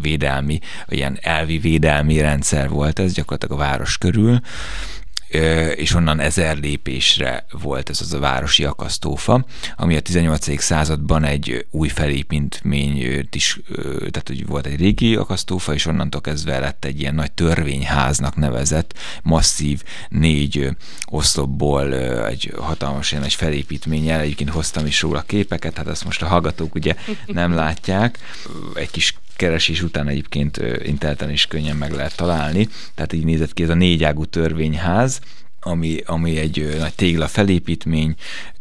védelmi, 0.00 0.58
ilyen 0.88 1.18
elvi 1.20 1.58
védelmi 1.58 2.20
rendszer 2.20 2.68
volt 2.68 2.98
ez 2.98 3.12
gyakorlatilag 3.12 3.58
a 3.58 3.64
város 3.64 3.98
körül 3.98 4.40
és 5.74 5.94
onnan 5.94 6.20
ezer 6.20 6.56
lépésre 6.56 7.46
volt 7.50 7.88
ez 7.88 8.00
az 8.00 8.12
a 8.12 8.18
városi 8.18 8.64
akasztófa, 8.64 9.46
ami 9.76 9.96
a 9.96 10.00
18. 10.00 10.60
században 10.62 11.24
egy 11.24 11.66
új 11.70 11.88
felépítmény 11.88 13.26
is, 13.30 13.60
tehát 13.98 14.22
hogy 14.26 14.46
volt 14.46 14.66
egy 14.66 14.80
régi 14.80 15.16
akasztófa, 15.16 15.74
és 15.74 15.86
onnantól 15.86 16.20
kezdve 16.20 16.58
lett 16.58 16.84
egy 16.84 17.00
ilyen 17.00 17.14
nagy 17.14 17.32
törvényháznak 17.32 18.36
nevezett, 18.36 18.94
masszív 19.22 19.82
négy 20.08 20.68
oszlopból 21.06 21.94
egy 22.26 22.52
hatalmas 22.58 23.12
ilyen 23.12 23.24
egy 23.24 23.34
felépítménnyel, 23.34 24.20
egyébként 24.20 24.50
hoztam 24.50 24.86
is 24.86 25.00
róla 25.00 25.22
képeket, 25.22 25.76
hát 25.76 25.88
ezt 25.88 26.04
most 26.04 26.22
a 26.22 26.26
hallgatók 26.26 26.74
ugye 26.74 26.94
nem 27.26 27.54
látják, 27.54 28.18
egy 28.74 28.90
kis 28.90 29.14
keresés 29.36 29.82
után 29.82 30.08
egyébként 30.08 30.60
interneten 30.82 31.30
is 31.30 31.46
könnyen 31.46 31.76
meg 31.76 31.92
lehet 31.92 32.16
találni. 32.16 32.68
Tehát 32.94 33.12
így 33.12 33.24
nézett 33.24 33.52
ki 33.52 33.62
ez 33.62 33.68
a 33.68 33.74
négyágú 33.74 34.24
törvényház, 34.24 35.20
ami, 35.60 36.00
ami 36.06 36.36
egy 36.36 36.76
nagy 36.78 36.94
tégla 36.94 37.26
felépítmény, 37.26 38.14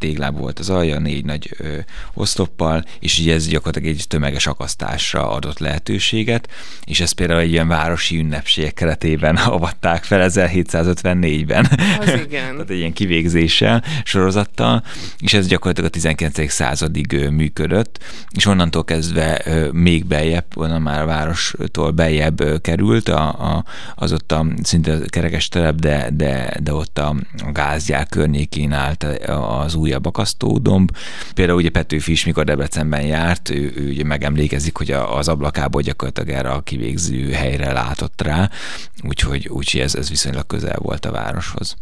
téglából 0.06 0.42
volt 0.42 0.60
az 0.60 0.70
alja, 0.70 1.00
négy 1.00 1.26
nagy 1.26 1.56
ö, 1.58 1.78
oszloppal, 2.14 2.86
és 3.00 3.20
ugye 3.20 3.34
ez 3.34 3.48
gyakorlatilag 3.48 3.96
egy 3.96 4.06
tömeges 4.08 4.48
akasztásra 4.48 5.30
adott 5.30 5.60
lehetőséget, 5.60 6.50
és 6.84 7.00
ez 7.00 7.12
például 7.12 7.40
egy 7.40 7.52
ilyen 7.52 7.68
városi 7.68 8.18
ünnepségek 8.18 8.74
keretében 8.74 9.36
avatták 9.58 10.04
fel 10.04 10.30
1754-ben. 10.32 11.68
Az 12.00 12.08
igen. 12.08 12.52
Tehát 12.52 12.70
egy 12.70 12.78
ilyen 12.78 12.94
kivégzéssel, 12.94 13.84
sorozattal, 14.04 14.84
és 15.20 15.34
ez 15.34 15.48
gyakorlatilag 15.48 15.90
a 15.90 15.94
19. 15.94 16.52
századig 16.52 17.14
ö, 17.14 17.30
működött, 17.30 18.04
és 18.36 18.46
onnantól 18.46 18.84
kezdve 18.84 19.42
ö, 19.46 19.70
még 19.72 20.06
beljebb, 20.06 20.46
onnan 20.56 20.82
már 20.82 21.02
a 21.02 21.06
várostól 21.06 21.92
beljebb 21.92 22.40
ö, 22.40 22.58
került, 22.58 23.10
a, 23.10 23.28
a, 23.28 23.66
az 23.96 24.12
ott 24.12 24.32
a 24.32 24.46
szinte 24.64 25.00
kerekes 25.08 25.48
telep, 25.48 25.76
de, 25.76 26.10
de, 26.14 26.58
de 26.64 26.74
ott 26.74 26.86
ott 26.86 27.00
a 27.00 27.16
gázgyár 27.52 28.08
környékén 28.08 28.72
állt 28.72 29.04
az 29.28 29.76
újabb 29.96 30.06
akasztódomb. 30.06 30.92
Például 31.34 31.58
ugye 31.58 31.70
Petőfi 31.70 32.12
is, 32.12 32.26
mikor 32.26 32.44
Debrecenben 32.44 33.02
járt, 33.02 33.50
ő, 33.50 33.74
ő 33.76 33.90
ugye 33.90 34.04
megemlékezik, 34.04 34.78
hogy 34.78 34.92
az 34.92 35.28
ablakából 35.28 35.82
gyakorlatilag 35.82 36.30
erre 36.30 36.50
a 36.50 36.62
kivégző 36.62 37.32
helyre 37.32 37.72
látott 37.72 38.22
rá, 38.22 38.50
úgyhogy, 39.04 39.48
úgyhogy 39.48 39.82
ez, 39.82 39.96
ez 39.96 40.10
viszonylag 40.10 40.48
közel 40.48 40.78
volt 40.80 41.06
a 41.06 41.12
városhoz 41.12 41.76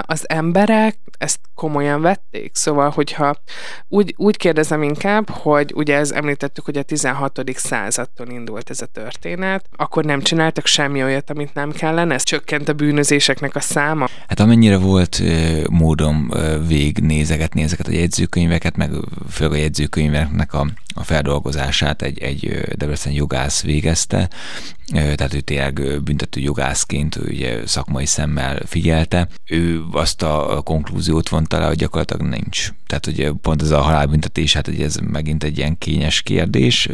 az 0.00 0.28
emberek 0.28 0.98
ezt 1.18 1.40
komolyan 1.54 2.00
vették? 2.00 2.50
Szóval, 2.54 2.90
hogyha 2.90 3.36
úgy, 3.88 4.14
úgy 4.16 4.36
kérdezem 4.36 4.82
inkább, 4.82 5.30
hogy 5.30 5.72
ugye 5.74 5.96
ez 5.96 6.10
említettük, 6.10 6.64
hogy 6.64 6.76
a 6.76 6.82
16. 6.82 7.42
századtól 7.54 8.28
indult 8.28 8.70
ez 8.70 8.80
a 8.80 8.86
történet, 8.86 9.64
akkor 9.76 10.04
nem 10.04 10.20
csináltak 10.20 10.66
semmi 10.66 11.02
olyat, 11.02 11.30
amit 11.30 11.54
nem 11.54 11.72
kellene? 11.72 12.14
Ez 12.14 12.22
csökkent 12.22 12.68
a 12.68 12.72
bűnözéseknek 12.72 13.56
a 13.56 13.60
száma? 13.60 14.08
Hát 14.28 14.40
amennyire 14.40 14.76
volt 14.76 15.22
módom 15.70 16.28
uh, 16.30 16.66
végnézegetni 16.66 17.62
ezeket 17.62 17.86
a 17.86 17.92
jegyzőkönyveket, 17.92 18.76
meg 18.76 18.90
főleg 19.30 19.54
a 19.54 19.60
jegyzőkönyveknek 19.60 20.52
a, 20.54 20.66
a 20.94 21.04
feldolgozását 21.04 22.02
egy, 22.02 22.18
egy 22.18 22.64
Debrecen 22.76 23.12
jogász 23.12 23.62
végezte, 23.62 24.28
tehát 24.92 25.34
ő 25.34 25.40
tényleg 25.40 26.02
büntető 26.02 26.40
jogászként 26.40 27.16
ugye 27.16 27.66
szakmai 27.66 28.06
szemmel 28.06 28.60
figyelte. 28.66 29.28
Ő 29.50 29.82
azt 29.92 30.22
a 30.22 30.60
konklúziót 30.64 31.28
vonta 31.28 31.58
le, 31.58 31.66
hogy 31.66 31.76
gyakorlatilag 31.76 32.26
nincs. 32.28 32.72
Tehát 32.92 33.06
ugye 33.06 33.30
pont 33.42 33.62
ez 33.62 33.70
a 33.70 33.80
halálbüntetés, 33.80 34.52
hát 34.54 34.68
ugye 34.68 34.84
ez 34.84 34.96
megint 34.96 35.44
egy 35.44 35.58
ilyen 35.58 35.78
kényes 35.78 36.22
kérdés, 36.22 36.88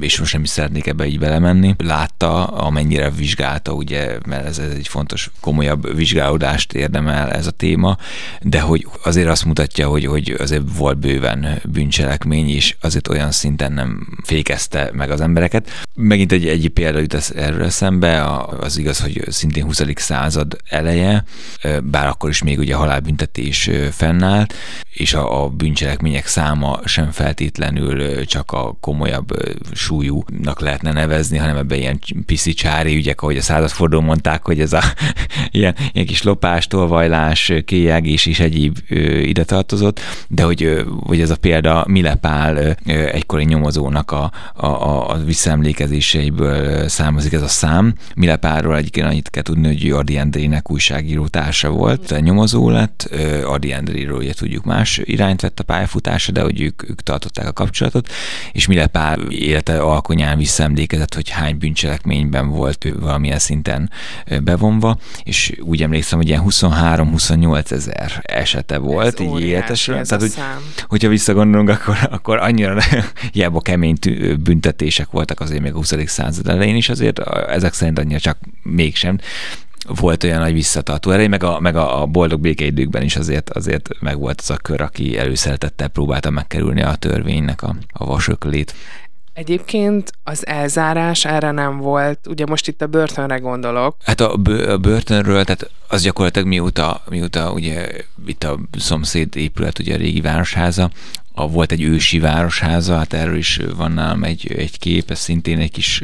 és 0.00 0.18
most 0.18 0.32
nem 0.32 0.42
is 0.42 0.48
szeretnék 0.48 0.86
ebbe 0.86 1.06
így 1.06 1.18
belemenni. 1.18 1.74
Látta, 1.78 2.44
amennyire 2.46 3.10
vizsgálta, 3.10 3.72
ugye, 3.72 4.18
mert 4.26 4.46
ez, 4.46 4.58
ez 4.58 4.70
egy 4.70 4.88
fontos, 4.88 5.30
komolyabb 5.40 5.96
vizsgálódást 5.96 6.72
érdemel 6.72 7.32
ez 7.32 7.46
a 7.46 7.50
téma, 7.50 7.98
de 8.42 8.60
hogy 8.60 8.86
azért 9.02 9.28
azt 9.28 9.44
mutatja, 9.44 9.88
hogy, 9.88 10.04
hogy 10.04 10.36
azért 10.38 10.62
volt 10.76 10.98
bőven 10.98 11.60
bűncselekmény, 11.64 12.48
és 12.48 12.76
azért 12.80 13.08
olyan 13.08 13.30
szinten 13.30 13.72
nem 13.72 14.18
fékezte 14.22 14.90
meg 14.92 15.10
az 15.10 15.20
embereket. 15.20 15.70
Megint 15.94 16.32
egy, 16.32 16.46
egy 16.46 16.68
példa 16.68 16.98
jut 16.98 17.32
erről 17.36 17.70
szembe, 17.70 18.24
az 18.60 18.78
igaz, 18.78 19.00
hogy 19.00 19.22
szintén 19.28 19.64
20. 19.64 19.82
század 19.94 20.56
eleje, 20.68 21.24
bár 21.82 22.06
akkor 22.06 22.30
is 22.30 22.42
még 22.42 22.58
ugye 22.58 22.74
halálbüntetés 22.74 23.70
fennállt, 23.90 24.54
és 24.94 25.14
a, 25.14 25.33
a 25.42 25.48
bűncselekmények 25.48 26.26
száma 26.26 26.80
sem 26.84 27.10
feltétlenül 27.10 28.24
csak 28.24 28.52
a 28.52 28.76
komolyabb 28.80 29.28
súlyúnak 29.72 30.60
lehetne 30.60 30.92
nevezni, 30.92 31.38
hanem 31.38 31.56
ebben 31.56 31.78
ilyen 31.78 31.98
piszi 32.26 32.52
csári 32.52 32.96
ügyek, 32.96 33.22
ahogy 33.22 33.36
a 33.36 33.42
századforduló 33.42 34.00
mondták, 34.02 34.44
hogy 34.44 34.60
ez 34.60 34.72
a 34.72 34.82
ilyen, 35.50 35.74
ilyen 35.92 36.06
kis 36.06 36.22
lopás, 36.22 36.66
tolvajlás, 36.66 37.52
kéjegés 37.64 38.26
is 38.26 38.40
egyéb 38.40 38.78
ide 39.22 39.44
tartozott, 39.44 40.00
de 40.28 40.42
hogy, 40.42 40.84
hogy 41.00 41.20
ez 41.20 41.30
a 41.30 41.36
példa 41.36 41.84
Milepál 41.88 42.76
egykori 43.12 43.44
nyomozónak 43.44 44.10
a, 44.10 44.32
a, 44.54 45.10
a 45.10 45.16
visszaemlékezéseiből 45.24 46.88
származik 46.88 47.32
ez 47.32 47.42
a 47.42 47.48
szám. 47.48 47.94
Milepáról 48.14 48.76
egyébként 48.76 49.06
annyit 49.06 49.30
kell 49.30 49.42
tudni, 49.42 49.66
hogy 49.66 49.90
Ardi 49.90 50.16
Endrének 50.16 50.70
újságíró 50.70 51.26
társa 51.26 51.70
volt, 51.70 52.20
nyomozó 52.20 52.70
lett, 52.70 53.10
Ardi 53.44 53.72
Endréről 53.72 54.16
ugye 54.16 54.32
tudjuk 54.32 54.64
más 54.64 55.00
irány, 55.04 55.23
irányt 55.24 55.40
vett 55.40 55.60
a 55.60 55.62
pályafutása, 55.64 56.32
de 56.32 56.42
hogy 56.42 56.60
ők, 56.60 56.90
ők 56.90 57.00
tartották 57.02 57.46
a 57.46 57.52
kapcsolatot, 57.52 58.08
és 58.52 58.66
Mille 58.66 58.86
Pál 58.86 59.20
élete 59.20 59.80
alkonyán 59.80 60.38
visszaemlékezett, 60.38 61.14
hogy 61.14 61.28
hány 61.28 61.58
bűncselekményben 61.58 62.48
volt 62.48 62.84
ő 62.84 62.98
valamilyen 62.98 63.38
szinten 63.38 63.90
bevonva, 64.42 64.98
és 65.22 65.52
úgy 65.60 65.82
emlékszem, 65.82 66.18
hogy 66.18 66.28
ilyen 66.28 66.42
23-28 66.46 67.70
ezer 67.70 68.20
esete 68.22 68.78
volt, 68.78 69.20
ez 69.20 69.26
így 69.26 69.40
életesen. 69.40 70.04
Tehát, 70.04 70.22
hogy, 70.22 70.34
hogyha 70.86 71.08
visszagondolunk, 71.08 71.68
akkor, 71.68 71.96
akkor 72.10 72.38
annyira 72.38 72.82
hiába 73.32 73.60
kemény 73.60 73.96
büntetések 74.40 75.10
voltak 75.10 75.40
azért 75.40 75.62
még 75.62 75.72
a 75.72 75.76
20. 75.76 75.94
század 76.06 76.48
elején 76.48 76.76
is, 76.76 76.88
azért 76.88 77.18
ezek 77.48 77.72
szerint 77.72 77.98
annyira 77.98 78.18
csak 78.18 78.38
mégsem 78.62 79.18
volt 79.86 80.24
olyan 80.24 80.40
nagy 80.40 80.52
visszatartó 80.52 81.10
erej, 81.10 81.26
meg 81.26 81.42
a, 81.42 81.60
meg 81.60 81.76
a, 81.76 82.02
a 82.02 82.06
boldog 82.06 82.40
békeidőkben 82.40 83.02
is 83.02 83.16
azért, 83.16 83.50
azért 83.50 83.88
meg 84.00 84.18
volt 84.18 84.40
az 84.40 84.50
a 84.50 84.56
kör, 84.56 84.80
aki 84.80 85.18
előszeretettel 85.18 85.88
próbálta 85.88 86.30
megkerülni 86.30 86.82
a 86.82 86.94
törvénynek 86.94 87.62
a, 87.62 87.76
a 87.92 88.04
vasöklét. 88.04 88.74
Egyébként 89.32 90.10
az 90.22 90.46
elzárás 90.46 91.24
erre 91.24 91.50
nem 91.50 91.78
volt, 91.78 92.26
ugye 92.26 92.46
most 92.46 92.68
itt 92.68 92.82
a 92.82 92.86
börtönre 92.86 93.36
gondolok. 93.36 93.96
Hát 94.04 94.20
a, 94.20 94.36
bő, 94.36 94.64
a 94.64 94.78
börtönről, 94.78 95.44
tehát 95.44 95.70
az 95.88 96.02
gyakorlatilag 96.02 96.48
mióta, 96.48 97.02
mióta 97.08 97.52
ugye 97.52 97.88
itt 98.26 98.44
a 98.44 98.58
szomszéd 98.78 99.36
épület, 99.36 99.78
ugye 99.78 99.94
a 99.94 99.96
régi 99.96 100.20
városháza, 100.20 100.90
a, 101.36 101.48
volt 101.48 101.72
egy 101.72 101.82
ősi 101.82 102.18
városháza, 102.18 102.96
hát 102.96 103.12
erről 103.12 103.36
is 103.36 103.60
van 103.76 103.92
nálam 103.92 104.24
egy, 104.24 104.52
egy 104.56 104.78
kép, 104.78 105.10
ez 105.10 105.18
szintén 105.18 105.58
egy 105.58 105.70
kis 105.70 106.02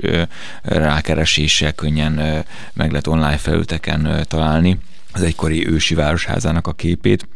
rákereséssel 0.62 1.72
könnyen 1.72 2.44
meg 2.72 2.90
lehet 2.90 3.06
online 3.06 3.36
felülteken 3.36 4.24
találni 4.28 4.78
az 5.12 5.22
egykori 5.22 5.68
ősi 5.68 5.94
városházának 5.94 6.66
a 6.66 6.72
képét 6.72 7.28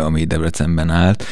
ami 0.00 0.24
Debrecenben 0.24 0.90
állt. 0.90 1.24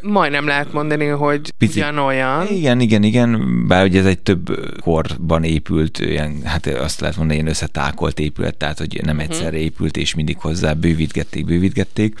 Majdnem 0.00 0.46
lehet 0.46 0.72
mondani, 0.72 1.06
hogy 1.06 1.52
Pici, 1.58 1.80
ugyanolyan. 1.80 2.46
Igen, 2.46 2.80
igen, 2.80 3.02
igen, 3.02 3.64
bár 3.66 3.84
ugye 3.84 3.98
ez 3.98 4.06
egy 4.06 4.18
több 4.18 4.50
korban 4.80 5.44
épült, 5.44 5.98
ilyen, 5.98 6.40
hát 6.44 6.66
azt 6.66 7.00
lehet 7.00 7.16
mondani, 7.16 7.38
ilyen 7.38 7.50
összetákolt 7.50 8.18
épület, 8.18 8.56
tehát 8.56 8.78
hogy 8.78 9.00
nem 9.02 9.16
mhm. 9.16 9.24
egyszerre 9.24 9.56
épült, 9.56 9.96
és 9.96 10.14
mindig 10.14 10.38
hozzá 10.38 10.72
bővítgették, 10.72 11.44
bővítgették 11.44 12.18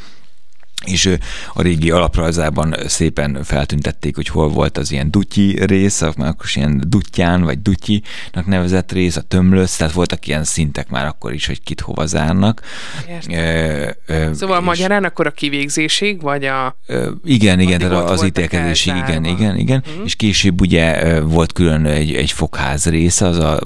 és 0.86 1.16
a 1.54 1.62
régi 1.62 1.90
alaprajzában 1.90 2.74
szépen 2.86 3.42
feltüntették, 3.44 4.16
hogy 4.16 4.28
hol 4.28 4.48
volt 4.48 4.78
az 4.78 4.92
ilyen 4.92 5.10
dutyi 5.10 5.64
rész, 5.64 6.02
akkor 6.02 6.46
ilyen 6.54 6.82
dutyán 6.86 7.42
vagy 7.42 7.62
dutyinak 7.62 8.46
nevezett 8.46 8.92
rész, 8.92 9.16
a 9.16 9.20
tömlöc, 9.20 9.76
tehát 9.76 9.92
voltak 9.92 10.26
ilyen 10.26 10.44
szintek 10.44 10.88
már 10.88 11.06
akkor 11.06 11.32
is, 11.32 11.46
hogy 11.46 11.62
kit 11.62 11.80
hova 11.80 12.06
zárnak. 12.06 12.62
E, 13.26 13.36
e, 14.06 14.34
szóval 14.34 14.60
magyarán 14.60 15.04
akkor 15.04 15.26
a 15.26 15.30
kivégzésig, 15.30 16.20
vagy 16.20 16.44
a... 16.44 16.76
E, 16.86 17.08
igen, 17.24 17.60
igen, 17.60 17.78
tehát 17.78 18.10
az 18.10 18.24
ítélkezésig, 18.24 18.96
igen, 18.96 19.24
igen, 19.24 19.56
igen, 19.56 19.82
uh-huh. 19.86 20.04
és 20.04 20.14
később 20.14 20.60
ugye 20.60 21.20
volt 21.20 21.52
külön 21.52 21.86
egy, 21.86 22.14
egy 22.14 22.30
fogház 22.30 22.86
része, 22.86 23.26
az 23.26 23.38
a 23.38 23.60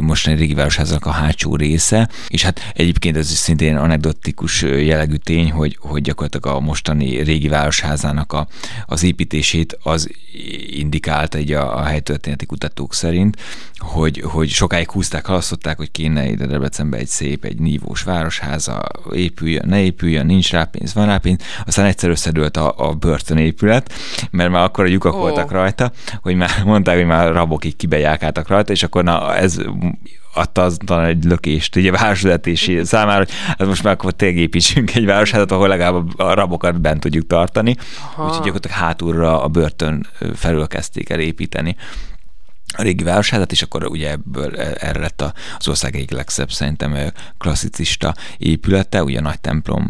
mostani 0.00 0.36
régi 0.36 0.54
városháznak 0.54 1.06
a 1.06 1.10
hátsó 1.10 1.56
része, 1.56 2.08
és 2.28 2.42
hát 2.42 2.72
egyébként 2.74 3.16
ez 3.16 3.30
is 3.30 3.38
szintén 3.38 3.76
anekdotikus 3.76 4.62
jellegű 4.62 5.14
tény, 5.14 5.50
hogy, 5.50 5.76
hogy 5.80 6.02
gyakorlatilag 6.02 6.39
gyakorlatilag 6.40 6.56
a 6.56 6.60
mostani 6.60 7.22
régi 7.22 7.48
városházának 7.48 8.32
a, 8.32 8.46
az 8.86 9.02
építését 9.02 9.78
az 9.82 10.08
indikált 10.66 11.34
egy 11.34 11.52
a, 11.52 11.78
a 11.78 11.82
helytörténeti 11.82 12.46
kutatók 12.46 12.94
szerint, 12.94 13.36
hogy, 13.78 14.22
hogy 14.24 14.48
sokáig 14.48 14.90
húzták, 14.90 15.26
halasztották, 15.26 15.76
hogy 15.76 15.90
kéne 15.90 16.28
ide 16.28 16.46
Debrecenbe 16.46 16.96
egy 16.96 17.06
szép, 17.06 17.44
egy 17.44 17.58
nívós 17.58 18.02
városháza, 18.02 18.82
épüljön, 19.12 19.64
ne 19.68 19.80
épüljön, 19.80 20.26
nincs 20.26 20.50
rá 20.50 20.64
pénz, 20.64 20.94
van 20.94 21.06
rá 21.06 21.16
pénz, 21.16 21.40
aztán 21.66 21.86
egyszer 21.86 22.10
összedőlt 22.10 22.56
a, 22.56 22.74
a 22.76 22.94
börtönépület, 22.94 23.92
mert 24.30 24.50
már 24.50 24.62
akkor 24.62 24.84
a 24.84 24.88
lyukak 24.88 25.14
oh. 25.14 25.20
voltak 25.20 25.50
rajta, 25.50 25.92
hogy 26.22 26.34
már 26.34 26.62
mondták, 26.64 26.96
hogy 26.96 27.06
már 27.06 27.32
rabok 27.32 27.64
így 27.64 27.76
kibejálkáltak 27.76 28.48
rajta, 28.48 28.72
és 28.72 28.82
akkor 28.82 29.04
na, 29.04 29.36
ez 29.36 29.56
adta 30.34 30.62
aztán 30.62 31.04
egy 31.04 31.24
lökést 31.24 31.76
ugye 31.76 31.90
városvezetési 31.90 32.84
számára, 32.84 33.18
hogy 33.18 33.30
hát 33.58 33.66
most 33.66 33.82
már 33.82 33.92
akkor 33.92 34.12
tényleg 34.12 34.38
építsünk 34.38 34.94
egy 34.94 35.04
városházat, 35.04 35.52
ahol 35.52 35.68
legalább 35.68 36.18
a 36.18 36.34
rabokat 36.34 36.80
bent 36.80 37.00
tudjuk 37.00 37.26
tartani. 37.26 37.76
Aha. 37.98 38.24
Úgyhogy 38.24 38.44
gyakorlatilag 38.44 38.76
hátulra 38.76 39.42
a 39.42 39.48
börtön 39.48 40.06
felül 40.34 40.66
kezdték 40.66 41.10
el 41.10 41.20
építeni 41.20 41.76
a 42.76 42.82
régi 42.82 43.04
városházat, 43.04 43.52
és 43.52 43.62
akkor 43.62 43.86
ugye 43.86 44.10
ebből 44.10 44.56
e, 44.56 44.76
erre 44.78 45.00
lett 45.00 45.24
az 45.58 45.68
ország 45.68 45.96
egyik 45.96 46.10
legszebb 46.10 46.52
szerintem 46.52 47.12
klasszicista 47.38 48.14
épülete, 48.38 49.02
ugye 49.02 49.18
a 49.18 49.22
nagy 49.22 49.40
templom 49.40 49.88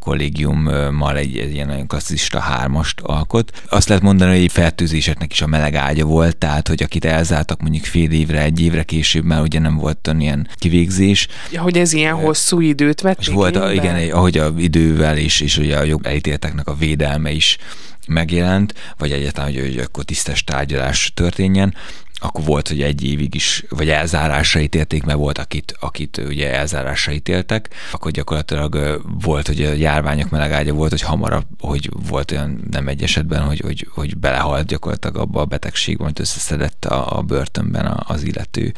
kollégiummal 0.00 1.16
egy, 1.16 1.38
egy 1.38 1.54
ilyen 1.54 1.66
nagyon 1.66 1.86
klasszicista 1.86 2.38
hármast 2.38 3.00
alkot. 3.00 3.62
Azt 3.68 3.88
lehet 3.88 4.02
mondani, 4.02 4.30
hogy 4.30 4.42
egy 4.42 4.52
fertőzéseknek 4.52 5.32
is 5.32 5.40
a 5.40 5.46
meleg 5.46 5.74
ágya 5.74 6.04
volt, 6.04 6.36
tehát 6.36 6.68
hogy 6.68 6.82
akit 6.82 7.04
elzártak 7.04 7.60
mondjuk 7.60 7.84
fél 7.84 8.10
évre, 8.10 8.42
egy 8.42 8.60
évre 8.60 8.82
később 8.82 9.24
már 9.24 9.40
ugye 9.40 9.58
nem 9.58 9.76
volt 9.76 10.10
ilyen 10.18 10.48
kivégzés. 10.54 11.28
Ja, 11.50 11.60
hogy 11.60 11.78
ez 11.78 11.92
ilyen 11.92 12.14
hosszú 12.14 12.60
időt 12.60 13.00
vett. 13.00 13.20
És 13.20 13.28
volt, 13.28 13.56
a, 13.56 13.72
igen, 13.72 14.10
ahogy 14.10 14.38
a 14.38 14.52
idővel 14.56 15.16
és, 15.16 15.40
és 15.40 15.58
ugye 15.58 15.78
a 15.78 15.98
elítélteknek 16.02 16.68
a 16.68 16.74
védelme 16.74 17.30
is 17.30 17.58
megjelent, 18.06 18.74
vagy 18.98 19.12
egyáltalán, 19.12 19.52
hogy, 19.52 19.60
hogy 19.60 19.78
akkor 19.78 20.04
tisztes 20.04 20.44
tárgyalás 20.44 21.12
történjen, 21.14 21.74
akkor 22.22 22.44
volt, 22.44 22.68
hogy 22.68 22.82
egy 22.82 23.04
évig 23.04 23.34
is, 23.34 23.64
vagy 23.68 23.88
elzárásra 23.88 24.60
ítélték, 24.60 25.04
mert 25.04 25.18
volt, 25.18 25.38
akit, 25.38 25.76
akit 25.80 26.22
ugye 26.26 26.54
elzárásra 26.54 27.12
ítéltek, 27.12 27.68
akkor 27.92 28.10
gyakorlatilag 28.10 29.00
volt, 29.20 29.46
hogy 29.46 29.62
a 29.62 29.72
járványok 29.72 30.30
melegágya 30.30 30.72
volt, 30.72 30.90
hogy 30.90 31.00
hamarabb, 31.00 31.46
hogy 31.60 31.90
volt 32.08 32.30
olyan 32.30 32.64
nem 32.70 32.88
egy 32.88 33.02
esetben, 33.02 33.42
hogy, 33.42 33.60
hogy, 33.60 33.88
hogy 33.90 34.18
belehalt 34.18 34.66
gyakorlatilag 34.66 35.16
abba 35.16 35.40
a 35.40 35.44
betegségben, 35.44 36.06
hogy 36.06 36.20
összeszedett 36.20 36.84
a, 36.84 37.18
a 37.18 37.22
börtönben 37.22 38.02
az 38.06 38.22
illető 38.22 38.72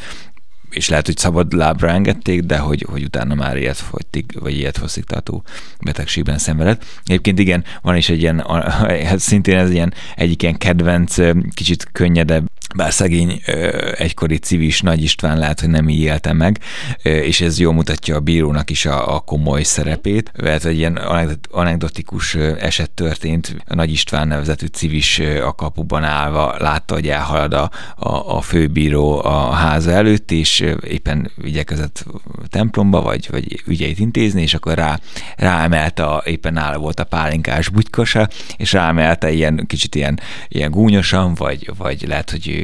és 0.74 0.88
lehet, 0.88 1.06
hogy 1.06 1.16
szabad 1.16 1.52
lábra 1.52 1.88
engedték, 1.88 2.40
de 2.40 2.58
hogy, 2.58 2.86
hogy 2.90 3.04
utána 3.04 3.34
már 3.34 3.56
ilyet 3.56 3.76
fogytig, 3.76 4.24
vagy 4.40 4.56
ilyet 4.56 5.04
tartó 5.06 5.42
betegségben 5.80 6.38
szenvedett. 6.38 6.84
Egyébként 7.04 7.38
igen, 7.38 7.64
van 7.82 7.96
is 7.96 8.08
egy 8.08 8.20
ilyen, 8.20 8.46
szintén 9.16 9.56
ez 9.56 9.70
ilyen 9.70 9.94
egyik 10.14 10.42
ilyen 10.42 10.56
kedvenc, 10.56 11.16
kicsit 11.54 11.88
könnyedebb 11.92 12.46
bár 12.74 12.92
szegény 12.92 13.40
egykori 13.96 14.36
civis 14.36 14.80
Nagy 14.80 15.02
István 15.02 15.38
lehet, 15.38 15.60
hogy 15.60 15.68
nem 15.68 15.88
így 15.88 16.00
élte 16.00 16.32
meg, 16.32 16.58
és 17.02 17.40
ez 17.40 17.58
jól 17.58 17.72
mutatja 17.72 18.16
a 18.16 18.20
bírónak 18.20 18.70
is 18.70 18.86
a, 18.86 19.14
a 19.14 19.20
komoly 19.20 19.62
szerepét. 19.62 20.32
Mert 20.42 20.64
egy 20.64 20.76
ilyen 20.76 20.96
anekdotikus 21.50 22.34
eset 22.34 22.90
történt, 22.90 23.56
a 23.66 23.74
Nagy 23.74 23.90
István 23.90 24.28
nevezetű 24.28 24.66
civis 24.66 25.18
a 25.44 25.54
kapuban 25.54 26.04
állva 26.04 26.54
látta, 26.58 26.94
hogy 26.94 27.08
elhalad 27.08 27.52
a, 27.52 27.70
a, 27.96 28.36
a 28.36 28.40
főbíró 28.40 29.24
a 29.24 29.50
háza 29.50 29.90
előtt, 29.90 30.30
és 30.30 30.64
éppen 30.86 31.30
igyekezett 31.42 32.04
templomba, 32.48 33.02
vagy, 33.02 33.28
vagy 33.30 33.62
ügyeit 33.66 33.98
intézni, 33.98 34.42
és 34.42 34.54
akkor 34.54 34.74
rá, 34.74 34.98
ráemelte, 35.36 36.04
a, 36.04 36.22
éppen 36.26 36.52
nála 36.52 36.78
volt 36.78 37.00
a 37.00 37.04
pálinkás 37.04 37.68
butykosa, 37.68 38.28
és 38.56 38.72
ráemelte 38.72 39.32
ilyen 39.32 39.64
kicsit 39.66 39.94
ilyen, 39.94 40.20
ilyen 40.48 40.70
gúnyosan, 40.70 41.34
vagy, 41.34 41.70
vagy 41.76 42.04
lehet, 42.06 42.30
hogy 42.30 42.63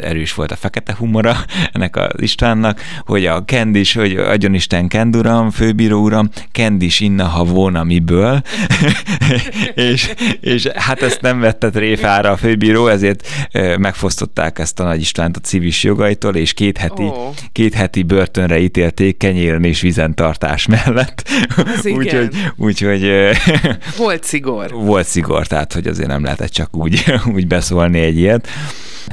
erős 0.00 0.34
volt 0.34 0.52
a 0.52 0.56
fekete 0.56 0.94
humora 0.98 1.36
ennek 1.72 1.96
az 1.96 2.22
Istvánnak, 2.22 2.80
hogy 3.00 3.26
a 3.26 3.44
Kendis, 3.44 3.94
hogy 3.94 4.16
adjon 4.16 4.54
Isten 4.54 4.88
Kenduram, 4.88 5.50
főbíró 5.50 6.02
uram, 6.02 6.30
Kendis 6.52 7.00
inna, 7.00 7.24
ha 7.24 7.44
volna 7.44 7.84
miből, 7.84 8.42
és, 9.74 10.12
és 10.40 10.66
hát 10.66 11.02
ezt 11.02 11.20
nem 11.20 11.40
vette 11.40 11.70
tréfára 11.70 12.30
a 12.30 12.36
főbíró, 12.36 12.86
ezért 12.86 13.28
megfosztották 13.78 14.58
ezt 14.58 14.80
a 14.80 14.84
Nagy 14.84 15.00
Istvánt 15.00 15.36
a 15.36 15.40
civis 15.40 15.82
jogaitól, 15.82 16.36
és 16.36 16.52
két 16.52 16.78
heti, 16.78 17.02
oh. 17.02 17.34
két 17.52 17.74
heti 17.74 18.02
börtönre 18.02 18.58
ítélték 18.58 19.16
kenyéren 19.16 19.64
és 19.64 19.80
vizentartás 19.80 20.66
mellett. 20.66 21.28
Úgyhogy 21.84 22.28
úgy, 22.56 22.84
úgy, 22.84 23.10
volt 23.96 24.24
szigor. 24.24 24.70
Volt 24.70 25.06
szigor, 25.06 25.46
tehát 25.46 25.72
hogy 25.72 25.86
azért 25.86 26.08
nem 26.08 26.24
lehetett 26.24 26.50
csak 26.50 26.76
úgy, 26.76 27.04
úgy 27.34 27.46
beszólni 27.46 28.00
egy 28.00 28.18
ilyet 28.18 28.48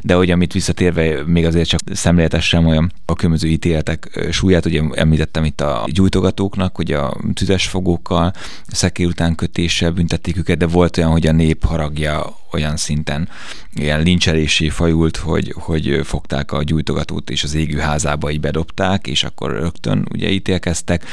de 0.03 0.13
hogy 0.13 0.31
amit 0.31 0.53
visszatérve 0.53 1.23
még 1.25 1.45
azért 1.45 1.67
csak 1.67 1.79
szemléletesen 1.93 2.65
olyan 2.65 2.91
a 3.05 3.13
különböző 3.13 3.47
ítéletek 3.47 4.27
súlyát, 4.31 4.65
ugye 4.65 4.81
említettem 4.91 5.43
itt 5.43 5.61
a 5.61 5.85
gyújtogatóknak, 5.91 6.75
hogy 6.75 6.91
a 6.91 7.17
tüzesfogókkal, 7.33 8.33
szekér 8.67 9.07
után 9.07 9.35
kötéssel 9.35 9.91
büntették 9.91 10.37
őket, 10.37 10.57
de 10.57 10.67
volt 10.67 10.97
olyan, 10.97 11.11
hogy 11.11 11.27
a 11.27 11.31
nép 11.31 11.65
haragja 11.65 12.35
olyan 12.51 12.77
szinten. 12.77 13.29
Ilyen 13.73 14.01
lincselésé 14.01 14.69
fajult, 14.69 15.17
hogy, 15.17 15.53
hogy 15.55 15.99
fogták 16.03 16.51
a 16.51 16.63
gyújtogatót 16.63 17.29
és 17.29 17.43
az 17.43 17.53
égő 17.53 17.77
házába 17.77 18.31
így 18.31 18.39
bedobták, 18.39 19.07
és 19.07 19.23
akkor 19.23 19.51
rögtön 19.51 20.07
ugye 20.13 20.29
ítélkeztek, 20.29 21.05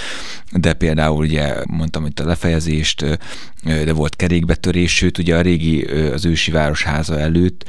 de 0.53 0.73
például 0.73 1.25
ugye 1.25 1.55
mondtam 1.67 2.03
hogy 2.03 2.21
a 2.21 2.25
lefejezést, 2.25 3.19
de 3.65 3.93
volt 3.93 4.17
kerékbetörés, 4.17 4.95
sőt 4.95 5.19
ugye 5.19 5.37
a 5.37 5.41
régi, 5.41 5.83
az 5.85 6.25
ősi 6.25 6.51
városháza 6.51 7.19
előtt 7.19 7.65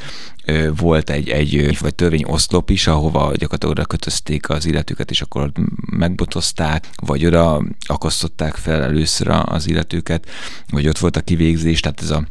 volt 0.75 1.09
egy, 1.09 1.29
egy 1.29 1.77
vagy 1.79 1.95
törvény 1.95 2.23
oszlop 2.23 2.69
is, 2.69 2.87
ahova 2.87 3.19
gyakorlatilag 3.19 3.73
oda 3.73 3.85
kötözték 3.85 4.49
az 4.49 4.65
illetőket, 4.65 5.11
és 5.11 5.21
akkor 5.21 5.51
megbotozták, 5.91 6.89
vagy 6.95 7.25
oda 7.25 7.63
akasztották 7.79 8.55
fel 8.55 8.81
először 8.81 9.27
az 9.45 9.67
illetőket, 9.67 10.29
vagy 10.69 10.87
ott 10.87 10.97
volt 10.97 11.17
a 11.17 11.21
kivégzés, 11.21 11.79
tehát 11.79 12.01
ez 12.01 12.09
a 12.09 12.23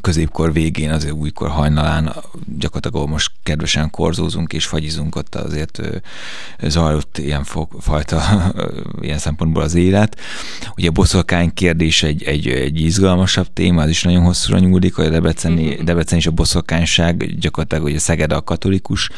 középkor 0.00 0.52
végén, 0.52 0.90
azért 0.90 1.12
újkor 1.12 1.48
hajnalán 1.48 2.14
gyakorlatilag 2.58 3.08
most 3.08 3.30
kedvesen 3.42 3.90
korzózunk 3.90 4.52
és 4.52 4.66
fagyizunk, 4.66 5.16
ott 5.16 5.34
azért 5.34 5.80
zajlott 6.62 7.18
ilyen 7.18 7.44
fajta 7.80 8.52
ilyen 9.00 9.18
szempontból 9.18 9.62
az 9.62 9.74
élet. 9.74 10.20
Ugye 10.76 10.88
a 10.88 10.92
boszorkány 10.92 11.54
kérdés 11.54 12.02
egy, 12.02 12.22
egy, 12.22 12.48
egy 12.48 12.80
izgalmasabb 12.80 13.52
téma, 13.52 13.82
az 13.82 13.88
is 13.88 14.02
nagyon 14.02 14.24
hosszúra 14.24 14.58
nyúlik, 14.58 14.94
hogy 14.94 15.04
a 15.04 15.10
Debreceni, 15.10 15.64
mm-hmm. 15.64 15.84
Debrecen 15.84 16.18
és 16.18 16.26
a 16.26 16.30
boszorkányság 16.30 17.38
gyakorlatilag 17.38 17.84
ugye 17.84 17.98
Szeged 17.98 18.32
a 18.32 18.42
katolikus 18.42 19.10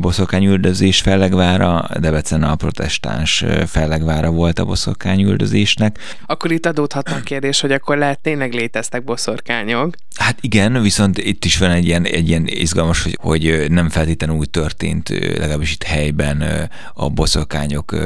boszorkányüldözés 0.00 1.00
fellegvára, 1.00 1.88
Debrecen 2.00 2.42
a 2.42 2.56
protestáns 2.56 3.44
fellegvára 3.66 4.30
volt 4.30 4.58
a 4.58 4.64
boszorkányüldözésnek. 4.64 5.98
Akkor 6.26 6.52
itt 6.52 6.66
adódhatna 6.66 7.14
a 7.14 7.20
kérdés, 7.20 7.60
hogy 7.60 7.72
akkor 7.72 7.98
lehet 7.98 8.20
tényleg 8.20 8.52
léteztek 8.52 9.04
boszorkányok, 9.04 9.96
Hát 10.18 10.38
igen, 10.40 10.82
viszont 10.82 11.18
itt 11.18 11.44
is 11.44 11.58
van 11.58 11.70
egy 11.70 11.86
ilyen, 11.86 12.04
egy 12.04 12.28
ilyen 12.28 12.46
izgalmas, 12.46 13.02
hogy, 13.02 13.18
hogy 13.20 13.64
nem 13.68 13.88
feltétlenül 13.88 14.36
úgy 14.36 14.50
történt, 14.50 15.08
legalábbis 15.08 15.72
itt 15.72 15.82
helyben 15.82 16.68
a 16.94 17.08
boszorkányok 17.08 17.96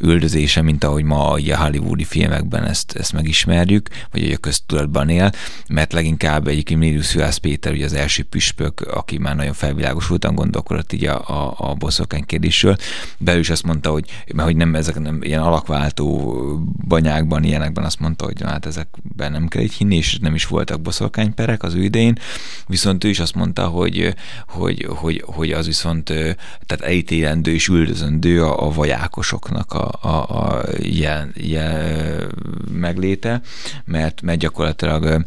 üldözése, 0.00 0.62
mint 0.62 0.84
ahogy 0.84 1.04
ma 1.04 1.30
a 1.30 1.56
hollywoodi 1.56 2.04
filmekben 2.04 2.64
ezt, 2.64 2.92
ezt 2.96 3.12
megismerjük, 3.12 3.88
vagy 4.10 4.20
hogy 4.22 4.32
a 4.32 4.36
köztudatban 4.36 5.08
él, 5.08 5.32
mert 5.68 5.92
leginkább 5.92 6.46
egyik 6.46 6.76
Milius 6.76 7.14
Juhász 7.14 7.36
Péter, 7.36 7.72
ugye 7.72 7.84
az 7.84 7.92
első 7.92 8.22
püspök, 8.22 8.80
aki 8.80 9.18
már 9.18 9.36
nagyon 9.36 9.52
felvilágosultan 9.52 10.34
gondolkodott 10.34 10.92
így 10.92 11.06
a, 11.06 11.28
a, 11.28 11.54
a 11.56 11.74
boszorkány 11.74 12.24
kérdésről, 12.24 12.76
belül 13.18 13.40
is 13.40 13.50
azt 13.50 13.66
mondta, 13.66 13.90
hogy, 13.90 14.22
mert 14.34 14.48
hogy 14.48 14.56
nem 14.56 14.74
ezek 14.74 14.98
nem 14.98 15.22
ilyen 15.22 15.42
alakváltó 15.42 16.34
banyákban, 16.88 17.44
ilyenekben 17.44 17.84
azt 17.84 18.00
mondta, 18.00 18.24
hogy 18.24 18.42
hát 18.42 18.66
ezekben 18.66 19.32
nem 19.32 19.48
kell 19.48 19.62
így 19.62 19.74
hinni, 19.74 19.96
és 19.96 20.18
nem 20.18 20.34
is 20.34 20.46
voltak 20.46 20.80
boszorkányok, 20.80 21.25
boszorkányperek 21.26 21.62
az 21.62 21.74
ő 21.74 21.82
idején, 21.82 22.18
viszont 22.66 23.04
ő 23.04 23.08
is 23.08 23.20
azt 23.20 23.34
mondta, 23.34 23.66
hogy, 23.66 24.14
hogy, 24.46 24.86
hogy, 24.88 25.22
hogy 25.26 25.52
az 25.52 25.66
viszont 25.66 26.04
tehát 26.04 26.80
elítélendő 26.80 27.52
és 27.52 27.68
üldözendő 27.68 28.44
a, 28.44 28.66
a 28.66 28.70
vajákosoknak 28.70 29.72
a, 29.72 29.90
a, 30.00 30.46
a 30.46 30.64
jel, 30.78 31.30
jel 31.34 32.28
megléte, 32.70 33.40
mert, 33.84 34.22
mert 34.22 34.38
gyakorlatilag 34.38 35.26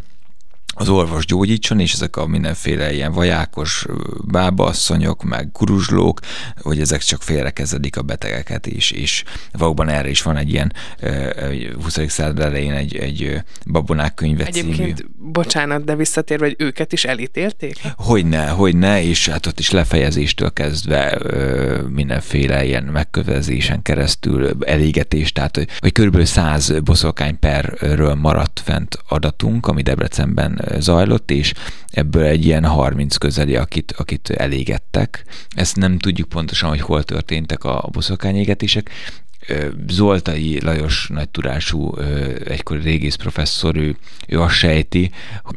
az 0.80 0.90
orvos 0.90 1.26
gyógyítson, 1.26 1.80
és 1.80 1.94
ezek 1.94 2.18
a 2.18 2.28
mindenféle 2.28 2.94
ilyen 2.94 3.12
vajákos 3.12 3.86
bábasszonyok, 4.26 5.24
meg 5.24 5.50
kuruzslók, 5.52 6.20
hogy 6.62 6.80
ezek 6.80 7.02
csak 7.02 7.22
félrekezedik 7.22 7.98
a 7.98 8.02
betegeket 8.02 8.66
is, 8.66 8.92
és 8.92 9.24
valóban 9.52 9.90
erre 9.90 10.10
is 10.10 10.22
van 10.22 10.38
egy 10.38 10.50
ilyen 10.50 10.74
20. 11.84 12.00
század 12.08 12.40
elején 12.40 12.72
egy, 12.74 12.96
egy 12.96 13.42
babonák 13.66 14.14
könyve 14.14 14.46
Egyébként, 14.46 14.98
című. 14.98 15.10
bocsánat, 15.18 15.84
de 15.84 15.96
visszatérve, 15.96 16.46
hogy 16.46 16.56
őket 16.58 16.94
is 16.94 17.06
elítélték? 17.06 17.76
Hogyne, 17.96 18.48
hogyne, 18.48 19.04
és 19.04 19.28
hát 19.30 19.46
ott 19.46 19.60
is 19.60 19.72
lefejezéstől 19.72 20.54
kezdve 20.54 21.20
mindenféle 21.90 22.66
ilyen 22.66 22.84
megkövezésen 22.84 23.82
keresztül 23.82 24.58
elégetés, 24.66 25.32
tehát 25.32 25.56
hogy, 25.56 25.68
hogy 25.80 25.92
körülbelül 25.92 26.26
száz 26.26 26.74
boszorkány 26.84 27.40
perről 27.40 28.14
maradt 28.14 28.62
fent 28.64 28.98
adatunk, 29.08 29.68
ami 29.68 29.82
Debrecenben 29.82 30.68
zajlott, 30.78 31.32
és 31.32 31.54
ebből 31.88 32.24
egy 32.24 32.46
ilyen 32.46 32.66
30 32.66 33.16
közeli, 33.16 33.56
akit, 33.56 33.94
akit 33.98 34.30
elégettek. 34.30 35.24
Ezt 35.50 35.76
nem 35.76 35.98
tudjuk 35.98 36.30
pontosan, 36.30 36.70
hogy 36.70 36.82
hol 36.82 37.04
történtek 37.04 37.64
a 37.64 37.90
boszorkányégetések, 37.92 38.90
Zoltai 39.88 40.62
Lajos 40.62 41.08
nagy 41.08 41.30
tudású 41.30 41.96
egykori 42.46 42.82
régész 42.82 43.16
professzor, 43.16 43.76
ő, 43.76 43.96
ő 44.28 44.42
azt 44.42 44.54
sejti, 44.54 45.12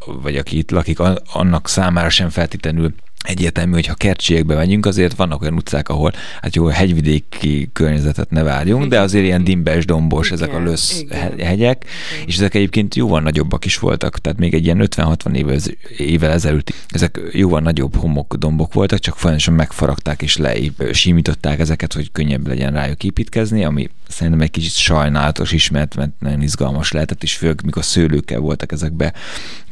vagy 0.04 0.36
aki 0.36 0.58
itt 0.58 0.70
lakik, 0.70 0.98
annak 1.32 1.68
számára 1.68 2.08
sem 2.08 2.28
feltétlenül 2.28 2.94
egyértelmű, 3.22 3.72
hogy 3.72 3.86
ha 3.86 3.94
kertségekbe 3.94 4.54
megyünk, 4.54 4.86
azért 4.86 5.16
vannak 5.16 5.42
olyan 5.42 5.54
utcák, 5.54 5.88
ahol 5.88 6.12
hát 6.40 6.54
jó, 6.54 6.66
hegyvidéki 6.66 7.70
környezetet 7.72 8.30
ne 8.30 8.42
várjunk, 8.42 8.86
de 8.86 9.00
azért 9.00 9.24
ilyen 9.24 9.44
dimbes, 9.44 9.84
dombos 9.84 10.26
igen, 10.26 10.38
ezek 10.38 10.54
a 10.54 10.58
lösz 10.58 11.00
igen. 11.00 11.38
hegyek, 11.38 11.84
igen. 12.14 12.28
és 12.28 12.34
ezek 12.34 12.54
egyébként 12.54 12.94
jóval 12.94 13.20
nagyobbak 13.20 13.64
is 13.64 13.78
voltak, 13.78 14.18
tehát 14.18 14.38
még 14.38 14.54
egy 14.54 14.64
ilyen 14.64 14.88
50-60 14.96 15.34
évvel, 15.34 15.58
évvel 15.96 16.30
ezelőtt 16.30 16.72
ezek 16.88 17.20
jóval 17.32 17.60
nagyobb 17.60 17.96
homok, 17.96 18.34
dombok 18.34 18.72
voltak, 18.72 18.98
csak 18.98 19.16
folyamatosan 19.16 19.54
megfaragták 19.54 20.22
és 20.22 20.40
simították 20.92 21.58
ezeket, 21.58 21.92
hogy 21.92 22.12
könnyebb 22.12 22.46
legyen 22.46 22.72
rájuk 22.72 23.04
építkezni, 23.04 23.64
ami 23.64 23.88
szerintem 24.08 24.40
egy 24.40 24.50
kicsit 24.50 24.72
sajnálatos 24.72 25.52
is, 25.52 25.70
mert, 25.70 25.96
mert 25.96 26.10
nagyon 26.18 26.42
izgalmas 26.42 26.92
lehetett, 26.92 27.22
és 27.22 27.36
főleg 27.36 27.64
mikor 27.64 27.84
szőlőkkel 27.84 28.38
voltak 28.38 28.72
ezekbe 28.72 29.12